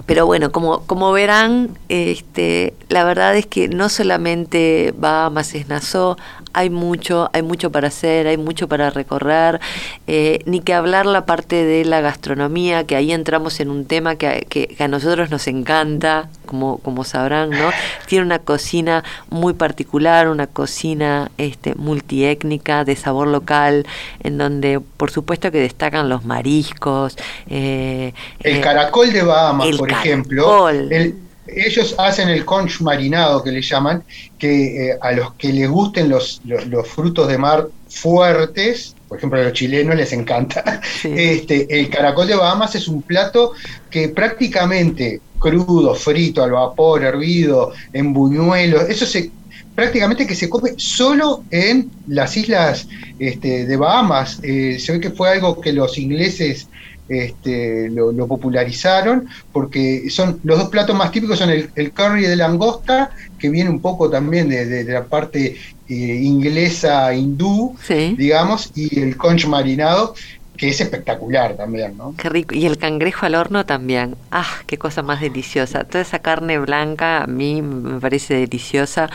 [0.08, 6.16] Pero bueno, como, como verán, este, la verdad es que no solamente va a Nassau,
[6.58, 9.62] hay mucho, hay mucho para hacer, hay mucho para recorrer,
[10.08, 14.16] eh, ni que hablar la parte de la gastronomía, que ahí entramos en un tema
[14.16, 17.70] que, que, a nosotros nos encanta, como, como sabrán, ¿no?
[18.08, 23.86] Tiene una cocina muy particular, una cocina este, multiétnica, de sabor local,
[24.24, 27.18] en donde por supuesto que destacan los mariscos.
[27.48, 30.70] Eh, el eh, caracol de Bahamas, por ejemplo.
[30.70, 34.04] El, ellos hacen el conch marinado que le llaman,
[34.38, 39.40] que eh, a los que les gusten los, los, frutos de mar fuertes, por ejemplo
[39.40, 43.54] a los chilenos les encanta, este, el caracol de Bahamas es un plato
[43.90, 49.32] que prácticamente crudo, frito, al vapor, hervido, en buñuelos, eso se
[49.78, 52.88] prácticamente que se come solo en las islas
[53.20, 54.40] este, de Bahamas.
[54.42, 56.68] Eh, se ve que fue algo que los ingleses
[57.10, 63.12] este, lo, popularizaron, porque son los dos platos más típicos son el, curry de langosta,
[63.40, 65.56] que viene un poco también de, la parte
[65.90, 67.76] eh, inglesa hindú,
[68.18, 70.16] digamos, y el conch marinado,
[70.58, 72.16] que es espectacular también, ¿no?
[72.18, 72.56] Qué rico.
[72.56, 74.16] Y el cangrejo al horno también.
[74.32, 75.84] Ah, qué cosa más deliciosa.
[75.84, 79.08] Toda esa carne blanca a mí me parece deliciosa.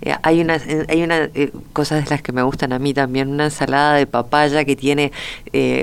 [0.00, 2.94] Eh, hay unas eh, hay una eh, cosas de las que me gustan a mí
[2.94, 3.28] también.
[3.28, 5.12] Una ensalada de papaya que tiene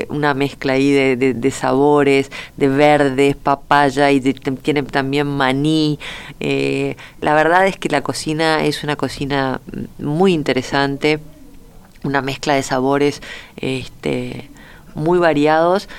[0.09, 5.99] una mezcla ahí de, sabores, de verdes, papaya y tiene también maní.
[6.39, 9.61] la verdad es que la cocina es una cocina
[9.99, 11.19] muy interesante.
[12.03, 13.21] Una mezcla de sabores,
[13.55, 14.49] este
[14.95, 15.89] muy variados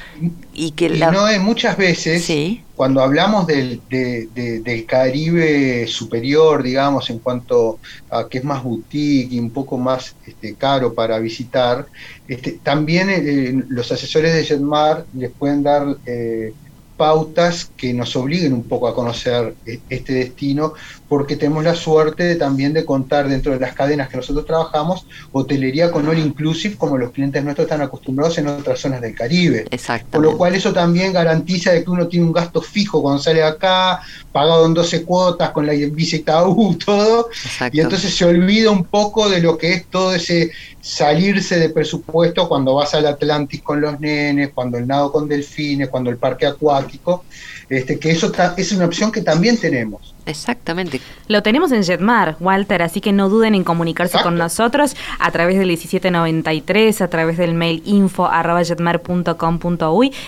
[0.53, 2.30] y que y no es muchas veces
[2.74, 7.78] cuando hablamos del, del Caribe superior digamos en cuanto
[8.11, 11.86] a que es más boutique y un poco más este, caro para visitar
[12.28, 16.53] este, también eh, los asesores de Jetmar les pueden dar eh,
[16.97, 20.74] pautas que nos obliguen un poco a conocer e, este destino,
[21.09, 25.90] porque tenemos la suerte también de contar dentro de las cadenas que nosotros trabajamos, hotelería
[25.90, 29.66] con all inclusive, como los clientes nuestros están acostumbrados en otras zonas del Caribe.
[29.70, 30.09] Exacto.
[30.12, 33.42] Por lo cual eso también garantiza de que uno tiene un gasto fijo cuando sale
[33.42, 34.00] acá,
[34.32, 37.28] pagado en 12 cuotas, con la visita U, todo,
[37.70, 40.50] y entonces se olvida un poco de lo que es todo ese
[40.80, 45.88] salirse de presupuesto cuando vas al Atlántico con los nenes, cuando el nado con delfines,
[45.88, 47.24] cuando el parque acuático,
[47.68, 50.14] este, que eso es una opción que también tenemos.
[50.26, 51.00] Exactamente.
[51.28, 55.58] Lo tenemos en Jetmar, Walter, así que no duden en comunicarse con nosotros a través
[55.58, 58.28] del 1793, a través del mail info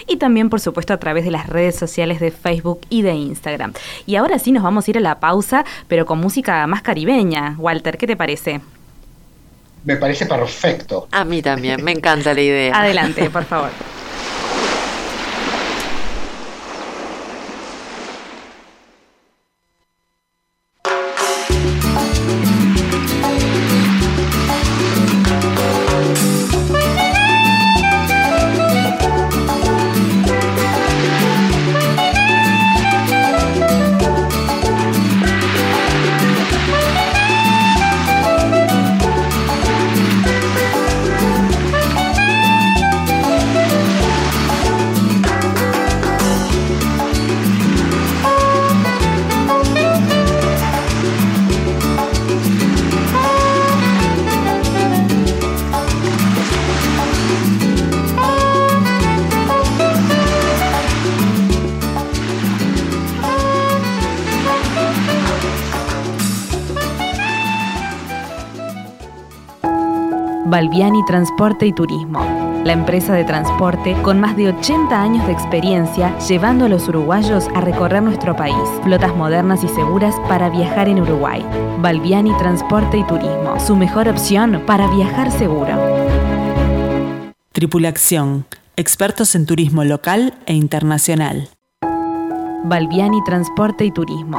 [0.07, 3.72] y también, por supuesto, a través de las redes sociales de Facebook y de Instagram.
[4.07, 7.57] Y ahora sí nos vamos a ir a la pausa, pero con música más caribeña.
[7.59, 8.61] Walter, ¿qué te parece?
[9.86, 11.07] me parece perfecto.
[11.12, 12.76] A mí también, me encanta la idea.
[12.76, 13.70] Adelante, por favor.
[70.57, 72.19] Balbiani Transporte y Turismo,
[72.65, 77.47] la empresa de transporte con más de 80 años de experiencia llevando a los uruguayos
[77.55, 78.57] a recorrer nuestro país.
[78.83, 81.45] Flotas modernas y seguras para viajar en Uruguay.
[81.81, 85.77] Balbiani Transporte y Turismo, su mejor opción para viajar seguro.
[87.53, 88.47] Tripulación,
[88.77, 91.51] expertos en turismo local e internacional.
[92.65, 94.39] Balbiani Transporte y Turismo,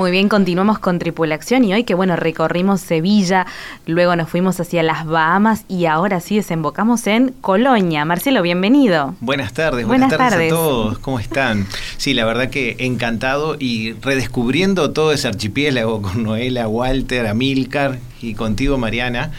[0.00, 3.46] Muy bien, continuamos con Tripulación y hoy que bueno, recorrimos Sevilla,
[3.84, 8.06] luego nos fuimos hacia las Bahamas y ahora sí desembocamos en Colonia.
[8.06, 9.14] Marcelo, bienvenido.
[9.20, 11.66] Buenas tardes, buenas, tardes, a todos, ¿cómo están?
[11.98, 18.32] Sí, la verdad que encantado y redescubriendo todo ese archipiélago con Noela, Walter, Amilcar y
[18.32, 19.32] contigo Mariana.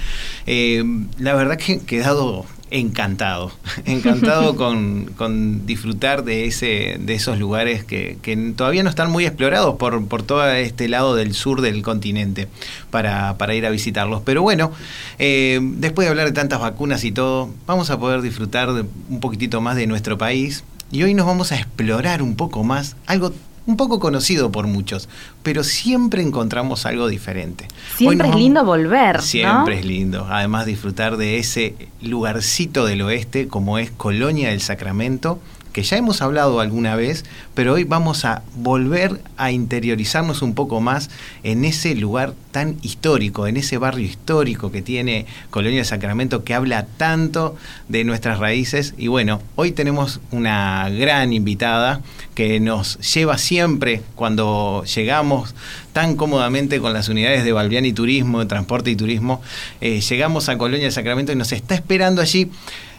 [0.45, 0.83] Eh,
[1.17, 3.51] la verdad que he quedado encantado,
[3.85, 4.55] encantado
[5.15, 8.17] con, disfrutar de, ese, de esos lugares que,
[8.55, 12.47] todavía no están muy explorados por, por todo este lado del sur del continente
[12.89, 14.21] para, ir a visitarlos.
[14.23, 14.71] Pero bueno,
[15.19, 19.61] eh, después de hablar de tantas vacunas y todo, vamos a poder disfrutar un poquitito
[19.61, 23.33] más de nuestro país y hoy nos vamos a explorar un poco más algo
[23.71, 25.07] un poco conocido por muchos,
[25.43, 27.67] pero siempre encontramos algo diferente.
[27.95, 29.21] Siempre es lindo volver.
[29.21, 30.27] Siempre es lindo.
[30.29, 35.39] Además disfrutar de ese lugarcito del oeste como es Colonia del Sacramento
[35.71, 40.81] que ya hemos hablado alguna vez, pero hoy vamos a volver a interiorizarnos un poco
[40.81, 41.09] más
[41.43, 46.53] en ese lugar tan histórico, en ese barrio histórico que tiene Colonia de Sacramento, que
[46.53, 47.55] habla tanto
[47.87, 48.93] de nuestras raíces.
[48.97, 52.01] Y bueno, hoy tenemos una gran invitada
[52.35, 55.55] que nos lleva siempre cuando llegamos
[55.93, 59.41] tan cómodamente con las unidades de Balbiani Turismo, de Transporte y Turismo,
[59.81, 62.49] eh, llegamos a Colonia de Sacramento y nos está esperando allí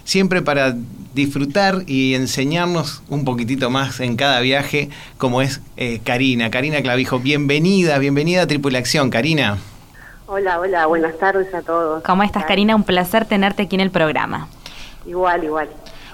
[0.05, 0.75] siempre para
[1.15, 4.89] disfrutar y enseñarnos un poquitito más en cada viaje,
[5.19, 6.51] como es eh, Karina.
[6.51, 9.59] Karina Clavijo, bienvenida, bienvenida a Tripulación, Karina.
[10.27, 12.03] Hola, hola, buenas tardes a todos.
[12.05, 12.75] ¿Cómo estás, Karina?
[12.75, 14.49] Un placer tenerte aquí en el programa.
[15.05, 15.69] Igual, igual.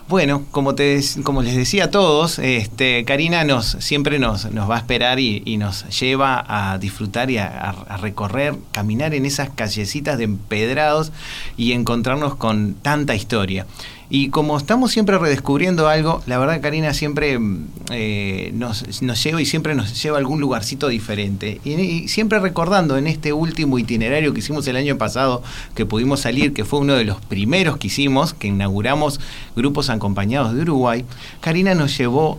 [0.08, 4.76] Bueno, como, te, como les decía a todos, este, Karina nos, siempre nos, nos va
[4.76, 10.24] a esperar y, nos lleva a disfrutar y a, recorrer, caminar en esas callecitas de
[10.24, 11.12] empedrados
[11.58, 13.66] y encontrarnos con tanta historia.
[14.10, 19.42] Y como estamos siempre redescubriendo algo, la verdad Karina siempre mm, eh, nos, nos, lleva
[19.42, 21.60] y siempre nos lleva a algún lugarcito diferente.
[21.64, 25.42] Y, siempre recordando en este último itinerario que hicimos el año pasado,
[25.74, 29.20] que pudimos salir, que fue uno de los primeros que hicimos, que inauguramos
[29.54, 31.04] grupos acompañados de Uruguay,
[31.40, 32.38] Karina nos llevó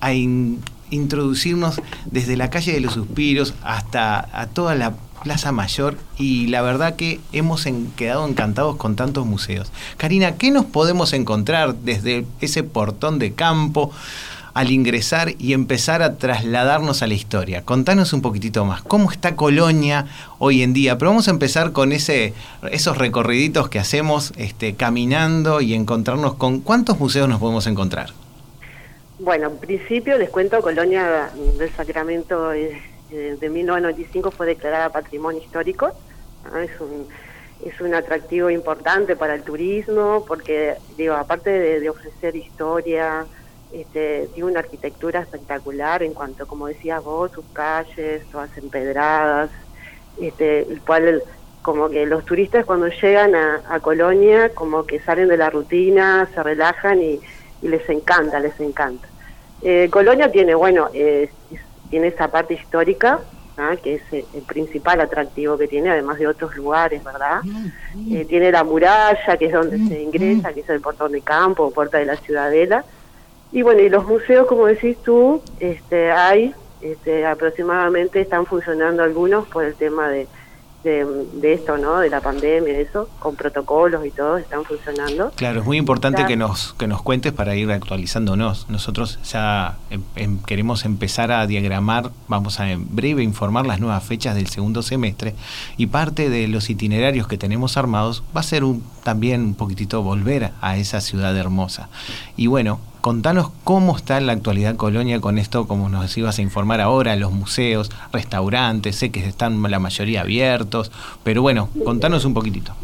[0.00, 6.46] a introducirnos desde la calle de los suspiros hasta a toda la Plaza Mayor y
[6.46, 7.66] la verdad que hemos
[7.96, 9.70] quedado encantados con tantos museos.
[9.96, 13.92] Karina, ¿qué nos podemos encontrar desde ese portón de campo
[14.52, 17.62] al ingresar y empezar a trasladarnos a la historia?
[17.62, 20.06] Contanos un poquitito más, ¿cómo está Colonia
[20.38, 20.98] hoy en día?
[20.98, 22.34] Pero vamos a empezar con ese,
[22.70, 28.10] esos recorriditos que hacemos este, caminando y encontrarnos con cuántos museos nos podemos encontrar.
[29.18, 32.54] Bueno, en principio les cuento Colonia del Sacramento
[33.10, 35.92] de 1995 fue declarada Patrimonio Histórico.
[36.62, 37.06] Es, un,
[37.64, 43.26] es un atractivo importante para el turismo porque, digo, aparte de, ofrecer historia,
[43.72, 49.50] este, tiene una arquitectura espectacular en cuanto, como decías vos, sus calles, todas empedradas,
[50.20, 51.22] este, el cual
[51.62, 56.42] como que los turistas cuando llegan a, Colonia como que salen de la rutina, se
[56.42, 57.20] relajan y,
[57.62, 59.06] les encanta, les encanta.
[59.60, 61.30] Eh, Colonia tiene, bueno, eh,
[61.90, 63.20] tiene esa parte histórica,
[63.56, 63.76] ¿ah?
[63.82, 67.40] que es el principal atractivo que tiene, además de otros lugares, ¿verdad?
[68.10, 71.70] Eh, tiene la muralla, que es donde se ingresa, que es el portón de campo,
[71.70, 72.84] puerta de la ciudadela.
[73.52, 79.46] Y bueno, y los museos, como decís tú, este, hay, este, aproximadamente están funcionando algunos
[79.48, 80.28] por el tema de
[80.82, 82.00] de, esto, ¿no?
[82.00, 85.30] De la pandemia, eso, con protocolos y todo, están funcionando.
[85.36, 88.68] Claro, es muy importante que nos que nos cuentes para ir actualizándonos.
[88.68, 94.04] Nosotros ya em, em, queremos empezar a diagramar, vamos a en breve informar las nuevas
[94.04, 95.34] fechas del segundo semestre
[95.76, 100.02] y parte de los itinerarios que tenemos armados va a ser un, también un poquitito
[100.02, 101.88] volver a esa ciudad hermosa.
[102.36, 106.42] Y bueno, contanos cómo está en la actualidad Colonia con esto, como nos ibas a
[106.42, 110.92] informar ahora, los museos, restaurantes, sé que están la mayoría abiertos,
[111.24, 112.74] pero bueno, contanos un poquitito.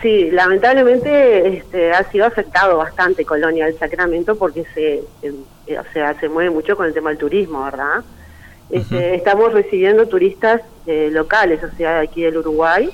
[0.00, 6.18] Sí, lamentablemente este, ha sido afectado bastante Colonia del Sacramento porque se, eh, o sea,
[6.20, 8.04] se mueve mucho con el tema del turismo, ¿verdad?
[8.70, 12.88] Este, estamos recibiendo turistas eh, locales, o sea, aquí del Uruguay,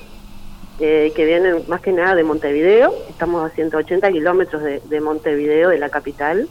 [0.79, 2.93] eh, que vienen más que nada de Montevideo.
[3.09, 6.49] Estamos a 180 kilómetros de, de Montevideo, de la capital.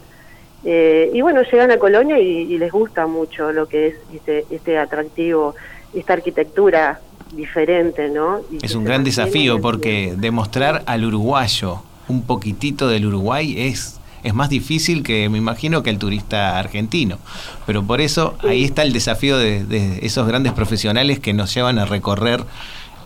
[0.65, 4.79] Eh, y bueno, llegan a Colonia y, les gusta mucho lo que es este, este
[4.79, 5.55] atractivo,
[5.95, 7.01] esta arquitectura
[7.33, 8.41] diferente, ¿no?
[8.63, 14.49] es un gran desafío porque demostrar al uruguayo un poquitito del Uruguay es es más
[14.49, 17.19] difícil que me imagino que el turista argentino.
[17.67, 21.79] Pero por eso ahí está el desafío de, de, esos grandes profesionales que nos llevan
[21.79, 22.43] a recorrer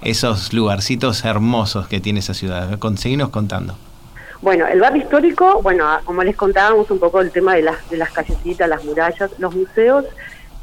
[0.00, 2.78] esos lugarcitos hermosos que tiene esa ciudad.
[2.78, 3.76] Conseguimos contando.
[4.42, 7.96] Bueno, el barrio histórico, bueno, como les contábamos un poco el tema de las, de
[7.96, 10.04] las callecitas, las murallas, los museos,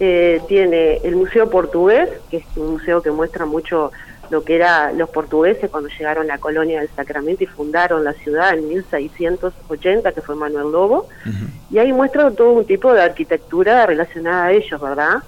[0.01, 3.93] eh, tiene el Museo Portugués, que es un museo que muestra mucho
[4.29, 8.11] lo que eran los portugueses cuando llegaron a la colonia del Sacramento y fundaron la
[8.13, 11.07] ciudad en 1680, que fue Manuel Lobo,
[11.71, 15.23] y ahí muestra todo un tipo de arquitectura relacionada a ellos, ¿verdad?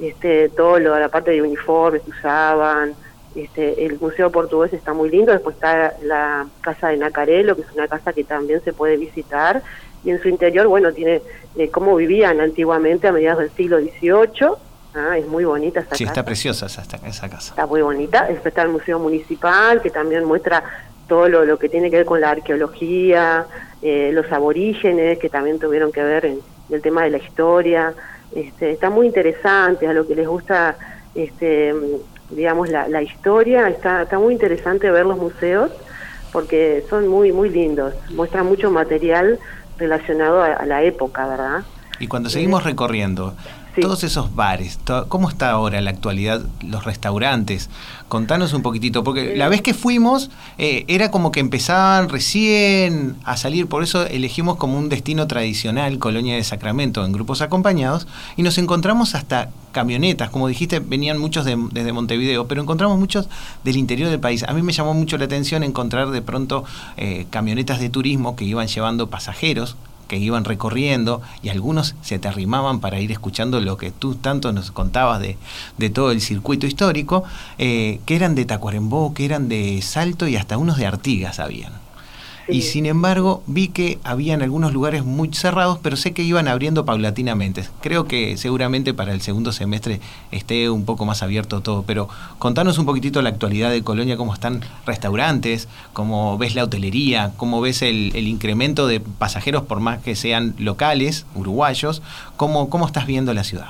[0.00, 2.94] Este, todo lo, la parte de uniformes que usaban,
[3.34, 7.72] este, el Museo Portugués está muy lindo, después está la Casa de Nacarelo, que es
[7.72, 9.62] una casa que también se puede visitar,
[10.04, 11.22] y en su interior, bueno, tiene
[11.56, 14.48] eh, cómo vivían antiguamente a mediados del siglo XVIII,
[14.94, 15.98] ah, es muy bonita esa casa.
[15.98, 17.50] Sí, está preciosa esa, esa casa.
[17.50, 20.62] Está muy bonita, después está el Museo Municipal, que también muestra
[21.08, 23.46] todo lo, que tiene que ver con la arqueología,
[23.82, 27.94] eh, los aborígenes, que también tuvieron que ver en el tema de la historia,
[28.34, 30.76] este, están muy interesantes, a lo que les gusta,
[31.14, 31.74] este,
[32.34, 35.70] digamos, la, historia, está, está muy interesante ver los museos
[36.32, 39.38] porque son muy, muy lindos, muestran mucho material
[39.78, 41.62] relacionado a la época, ¿verdad?
[41.98, 43.34] Y cuando seguimos recorriendo,
[43.80, 47.70] todos esos bares, ¿cómo está ahora en la actualidad los restaurantes?
[48.08, 53.36] Contanos un poquitito, porque la vez que fuimos eh, era como que empezaban recién a
[53.36, 58.06] salir, por eso elegimos como un destino tradicional Colonia de Sacramento en grupos acompañados
[58.36, 63.28] y nos encontramos hasta camionetas, como dijiste, venían muchos desde Montevideo, pero encontramos muchos
[63.64, 64.44] del interior del país.
[64.46, 66.64] A mí me llamó mucho la atención encontrar de pronto
[66.98, 69.76] eh, camionetas de turismo que iban llevando pasajeros
[70.12, 74.52] que iban recorriendo y algunos se te arrimaban para ir escuchando lo que tú tanto
[74.52, 75.38] nos contabas de,
[75.78, 77.24] de todo el circuito histórico,
[77.56, 81.72] eh, que eran de Tacuarembó, que eran de Salto y hasta unos de Artigas habían.
[82.48, 86.84] Y sin embargo, vi que habían algunos lugares muy cerrados, pero sé que iban abriendo
[86.84, 87.64] paulatinamente.
[87.80, 92.78] Creo que seguramente para el segundo semestre esté un poco más abierto todo, pero contanos
[92.78, 97.82] un poquitito la actualidad de Colonia, cómo están restaurantes, cómo ves la hotelería, cómo ves
[97.82, 102.02] el, incremento de pasajeros por más que sean locales, uruguayos,
[102.36, 103.68] cómo, cómo estás viendo la ciudad.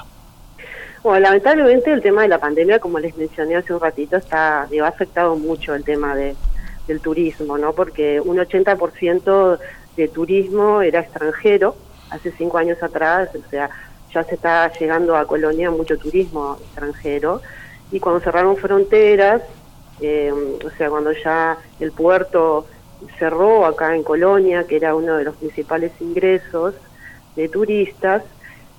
[1.03, 4.87] Bueno, lamentablemente el tema de la pandemia, como les mencioné hace un ratito, está, ha
[4.87, 6.37] afectado mucho el tema de,
[6.87, 7.73] del turismo, ¿no?
[7.73, 9.59] Porque un 80%
[9.97, 11.77] de turismo era extranjero
[12.11, 13.71] hace cinco años atrás, o sea,
[14.13, 17.41] ya se está llegando a Colonia mucho turismo extranjero
[17.91, 19.43] y cuando cerraron fronteras,
[20.01, 22.67] eh, o sea, cuando ya el puerto
[23.19, 26.75] cerró acá en Colonia, que era uno de los principales ingresos
[27.37, 28.23] de turistas,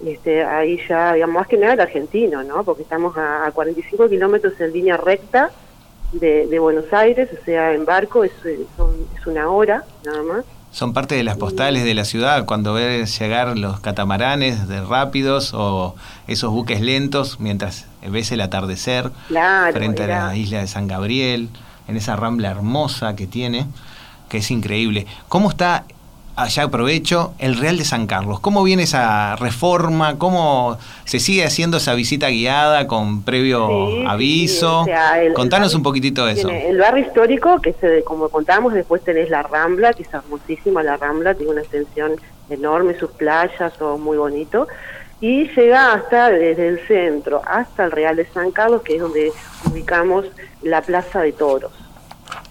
[0.05, 2.63] este, ahí ya, digamos, más que nada el argentino, ¿no?
[2.63, 5.51] Porque estamos a, a 45 kilómetros en línea recta
[6.13, 10.45] de, Buenos Aires, o sea, en barco es, es una hora nada más.
[10.71, 15.53] Son parte de las postales de la ciudad cuando ves llegar los catamaranes de rápidos
[15.53, 15.95] o
[16.25, 19.11] esos buques lentos mientras ves el atardecer
[19.71, 21.49] frente a la isla de San Gabriel,
[21.87, 23.67] en esa rambla hermosa que tiene,
[24.29, 25.05] que es increíble.
[25.27, 25.85] ¿Cómo está
[26.35, 28.39] allá aprovecho, el Real de San Carlos.
[28.39, 30.17] ¿Cómo viene esa reforma?
[30.17, 34.85] ¿Cómo se sigue haciendo esa visita guiada con previo aviso?
[35.35, 36.49] Contanos un poquitito de eso.
[36.49, 40.97] El barrio histórico, que se, como contamos, después tenés la Rambla, que es hermosísima la
[40.97, 42.13] Rambla, tiene una extensión
[42.49, 44.67] enorme, sus playas, todo muy bonito.
[45.21, 49.31] Y llega hasta, desde el centro, hasta el Real de San Carlos, que es donde
[49.71, 50.25] ubicamos
[50.61, 51.82] la Plaza de Toros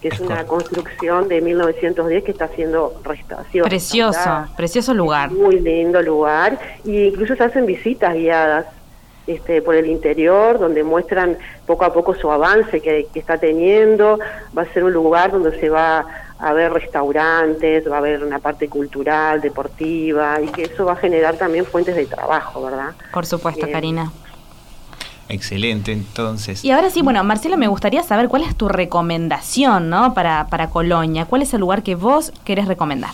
[0.02, 3.68] que es una construcción de 1910 que está haciendo restauración.
[3.68, 5.30] Precioso, precioso lugar.
[5.30, 8.66] Muy lindo lugar, e incluso se hacen visitas guiadas
[9.28, 14.18] este, por el interior, donde muestran poco a poco su avance que, está teniendo.
[14.56, 16.04] Va a ser un lugar donde se va
[16.40, 20.96] a ver restaurantes, va a haber una parte cultural, deportiva, y que eso va a
[20.96, 22.94] generar también fuentes de trabajo, ¿verdad?
[23.12, 24.10] Por supuesto, Karina.
[25.32, 26.62] Excelente, entonces.
[26.62, 30.12] Y ahora sí, bueno, Marcela, me gustaría saber cuál es tu recomendación, ¿no?
[30.12, 31.24] Para, para Colonia.
[31.24, 33.12] ¿Cuál es el lugar que vos querés recomendar?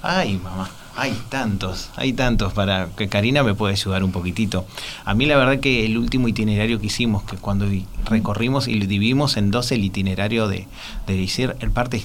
[0.00, 0.70] Ay, mamá.
[0.94, 4.66] Hay tantos, hay tantos para que Karina me pueda ayudar un poquitito.
[5.06, 7.66] A mí la verdad que el último itinerario que hicimos, que cuando
[8.04, 10.66] recorrimos y lo dividimos en dos el itinerario de,
[11.06, 12.04] de el parte,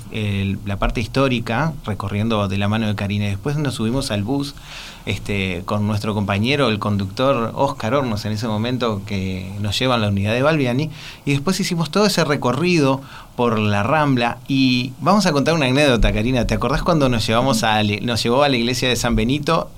[0.65, 4.55] la parte histórica, recorriendo de la mano de Karina, después nos subimos al bus
[5.05, 9.97] este, con nuestro compañero, el conductor Oscar Hornos, en ese momento que nos lleva a
[9.97, 10.89] la unidad de Balbiani,
[11.25, 13.01] y después hicimos todo ese recorrido
[13.37, 16.45] por la Rambla y vamos a contar una anécdota, Karina.
[16.45, 19.69] ¿Te acordás cuando nos llevamos a nos llevó a la iglesia de San Benito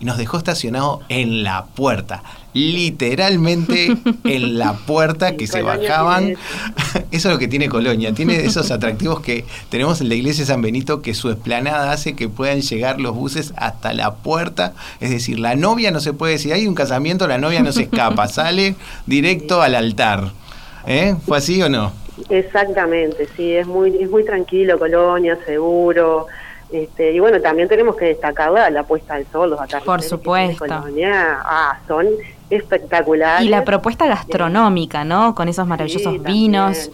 [0.00, 2.22] y nos dejó estacionado en la puerta?
[2.56, 3.94] literalmente
[4.24, 6.36] en la puerta que se bajaban.
[7.10, 10.46] Eso es lo que tiene Colonia, tiene esos atractivos que tenemos en la iglesia de
[10.46, 14.72] San Benito, que su esplanada hace que puedan llegar los buses hasta la puerta.
[15.00, 17.82] Es decir, la novia no se puede, si hay un casamiento, la novia no se
[17.82, 20.32] escapa, sale directo al altar.
[20.86, 21.14] ¿Eh?
[21.26, 21.92] ¿Fue así o no?
[22.28, 26.26] Exactamente, sí, es muy, es muy tranquilo, Colonia, seguro.
[26.72, 29.86] Este, y bueno, también tenemos que destacar la, puesta del sol, los atardeceres.
[29.86, 30.66] Por supuesto.
[30.66, 32.08] Colonia, ah, son
[32.50, 33.42] espectacular.
[33.42, 35.34] Y la propuesta gastronómica, ¿no?
[35.34, 36.90] Con esos maravillosos vinos.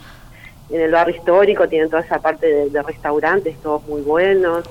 [0.70, 4.64] En el barrio histórico tienen toda esa parte de, restaurantes, todos muy buenos.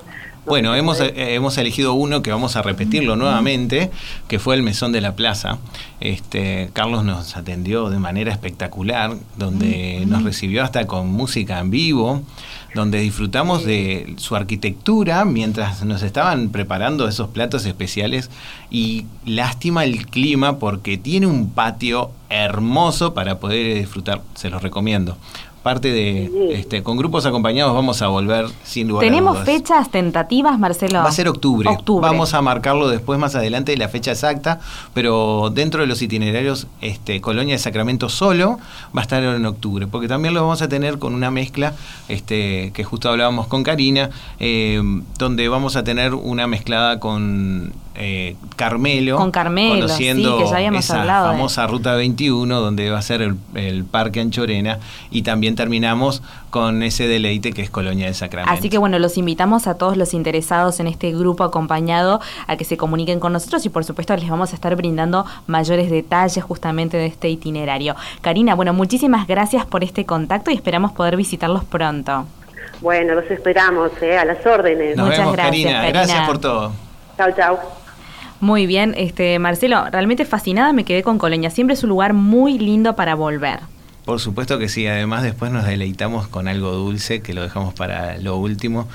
[0.45, 3.91] Bueno, hemos, eh, hemos elegido uno que vamos a repetirlo nuevamente,
[4.27, 5.59] que fue el Mesón de la Plaza.
[5.99, 12.23] Este, Carlos nos atendió de manera espectacular, donde nos recibió hasta con música en vivo
[12.73, 18.29] donde disfrutamos de su arquitectura mientras nos estaban preparando esos platos especiales.
[18.69, 25.17] Y lástima el clima porque tiene un patio hermoso para poder disfrutar, se los recomiendo.
[25.63, 30.57] Parte de, este, con grupos acompañados vamos a volver sin lugar ¿Tenemos a fechas tentativas,
[30.57, 30.99] Marcelo?
[30.99, 31.69] Va a ser octubre.
[32.01, 34.59] Vamos a marcarlo después más adelante la fecha exacta,
[34.93, 38.59] pero dentro de los itinerarios, este, Colonia de Sacramento solo
[38.95, 41.73] va a estar en octubre, porque también lo vamos a tener con una mezcla,
[42.07, 44.09] este, que justo hablábamos con Karina,
[44.39, 44.81] eh,
[45.17, 47.73] donde vamos a tener una mezclada con
[48.03, 52.89] eh, Carmelo, con Carmelo, conociendo sí, que ya habíamos esa hablado famosa Ruta 21, donde
[52.89, 54.79] va a ser el, el, Parque Anchorena,
[55.11, 58.51] y también terminamos con ese deleite que es Colonia de Sacramento.
[58.51, 62.65] Así que bueno, los invitamos a todos los interesados en este grupo acompañado a que
[62.65, 66.97] se comuniquen con nosotros y por supuesto les vamos a estar brindando mayores detalles justamente
[66.97, 67.95] de este itinerario.
[68.21, 72.25] Karina, bueno, muchísimas gracias por este contacto y esperamos poder visitarlos pronto.
[72.81, 74.97] Bueno, los esperamos, eh, a las órdenes.
[74.97, 75.71] Nos Muchas gracias, Karina.
[75.81, 75.91] Karina.
[75.91, 76.71] Gracias por todo.
[77.15, 77.80] Chao, chao.
[78.41, 81.51] Muy bien, este Marcelo, realmente fascinada me quedé con Colonia.
[81.51, 83.59] Siempre es un lugar muy lindo para volver.
[84.05, 88.17] Por supuesto que sí, además después nos deleitamos con algo dulce que lo dejamos para
[88.17, 88.89] lo último.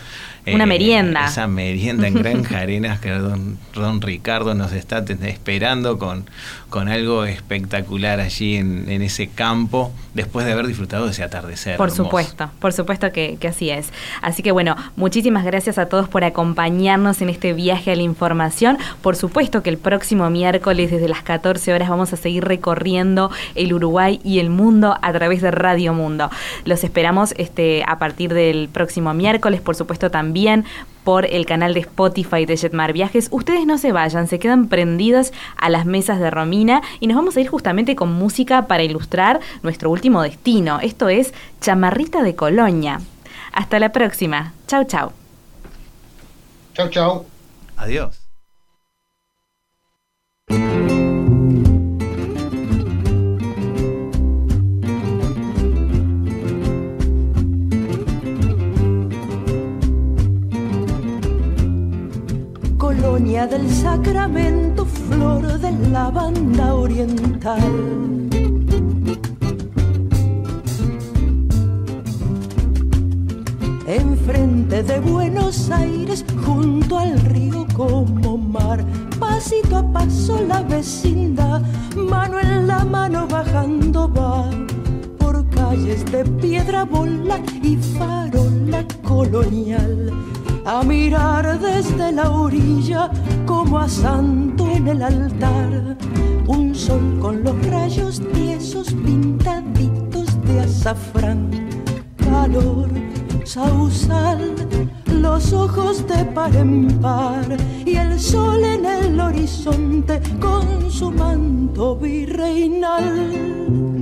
[0.53, 1.27] Una eh, merienda.
[1.27, 6.29] Esa merienda en Granja Arenas que don, don, Ricardo nos está esperando con,
[6.71, 11.77] con algo espectacular allí en, en, ese campo después de haber disfrutado de ese atardecer.
[11.77, 13.93] Por supuesto, por supuesto que, que, así es.
[14.23, 18.79] Así que bueno, muchísimas gracias a todos por acompañarnos en este viaje a la información.
[19.03, 23.75] Por supuesto que el próximo miércoles desde las 14 horas vamos a seguir recorriendo el
[23.75, 26.31] Uruguay y el mundo a través de Radio Mundo.
[26.65, 30.65] Los esperamos este, a partir del próximo miércoles, por supuesto también
[31.07, 33.29] por el canal de Spotify de Jetmar Viajes.
[33.31, 37.37] Ustedes no se vayan, se quedan prendidos a las mesas de Romina y nos vamos
[37.37, 40.81] a ir justamente con música para ilustrar nuestro último destino.
[40.81, 43.01] Esto es Chamarrita de Colonia.
[43.53, 44.53] Hasta la próxima.
[44.67, 45.13] Chau, chau.
[46.75, 47.27] Chau, chau.
[47.77, 48.27] Adiós.
[63.19, 67.59] Del Sacramento, flor de la banda oriental.
[73.87, 78.85] Enfrente de Buenos Aires, junto al río como mar,
[79.19, 81.63] pasito a paso la vecindad,
[81.97, 84.51] mano en la mano bajando va
[85.19, 90.13] por calles de piedra bola y farola colonial
[90.67, 93.09] a mirar desde la orilla
[93.47, 95.97] como a santo en el altar.
[96.49, 101.51] Un sol con los rayos tiesos pintaditos de azafrán.
[102.17, 102.89] Calor,
[103.45, 104.55] sausal,
[105.07, 111.97] los ojos de par en par y el sol en el horizonte con su manto
[111.97, 113.96] virreinal.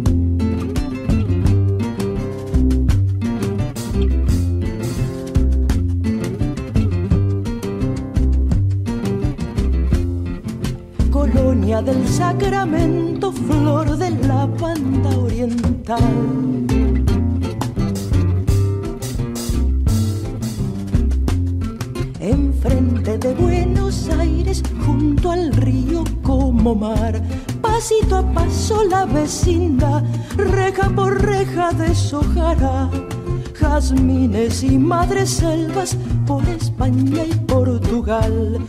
[11.83, 15.99] Del Sacramento, flor de la banda oriental.
[22.20, 27.20] Enfrente de Buenos Aires, junto al río como mar,
[27.61, 30.05] pasito a paso la vecindad,
[30.37, 32.89] reja por reja deshojará
[33.59, 38.61] jazmines y madres selvas por España y Portugal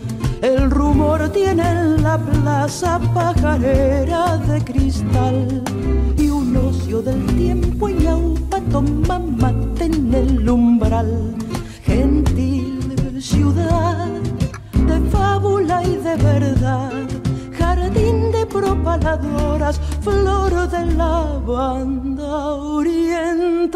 [0.46, 5.64] el rumor tiene en la plaza pajarera de cristal
[6.18, 11.36] y un ocio del tiempo y aupa toma mate en el umbral.
[11.84, 12.76] Gentil
[13.20, 14.08] ciudad
[14.88, 16.92] de fábula y de verdad,
[17.58, 23.76] jardín de propaladoras, flor de la banda oriental.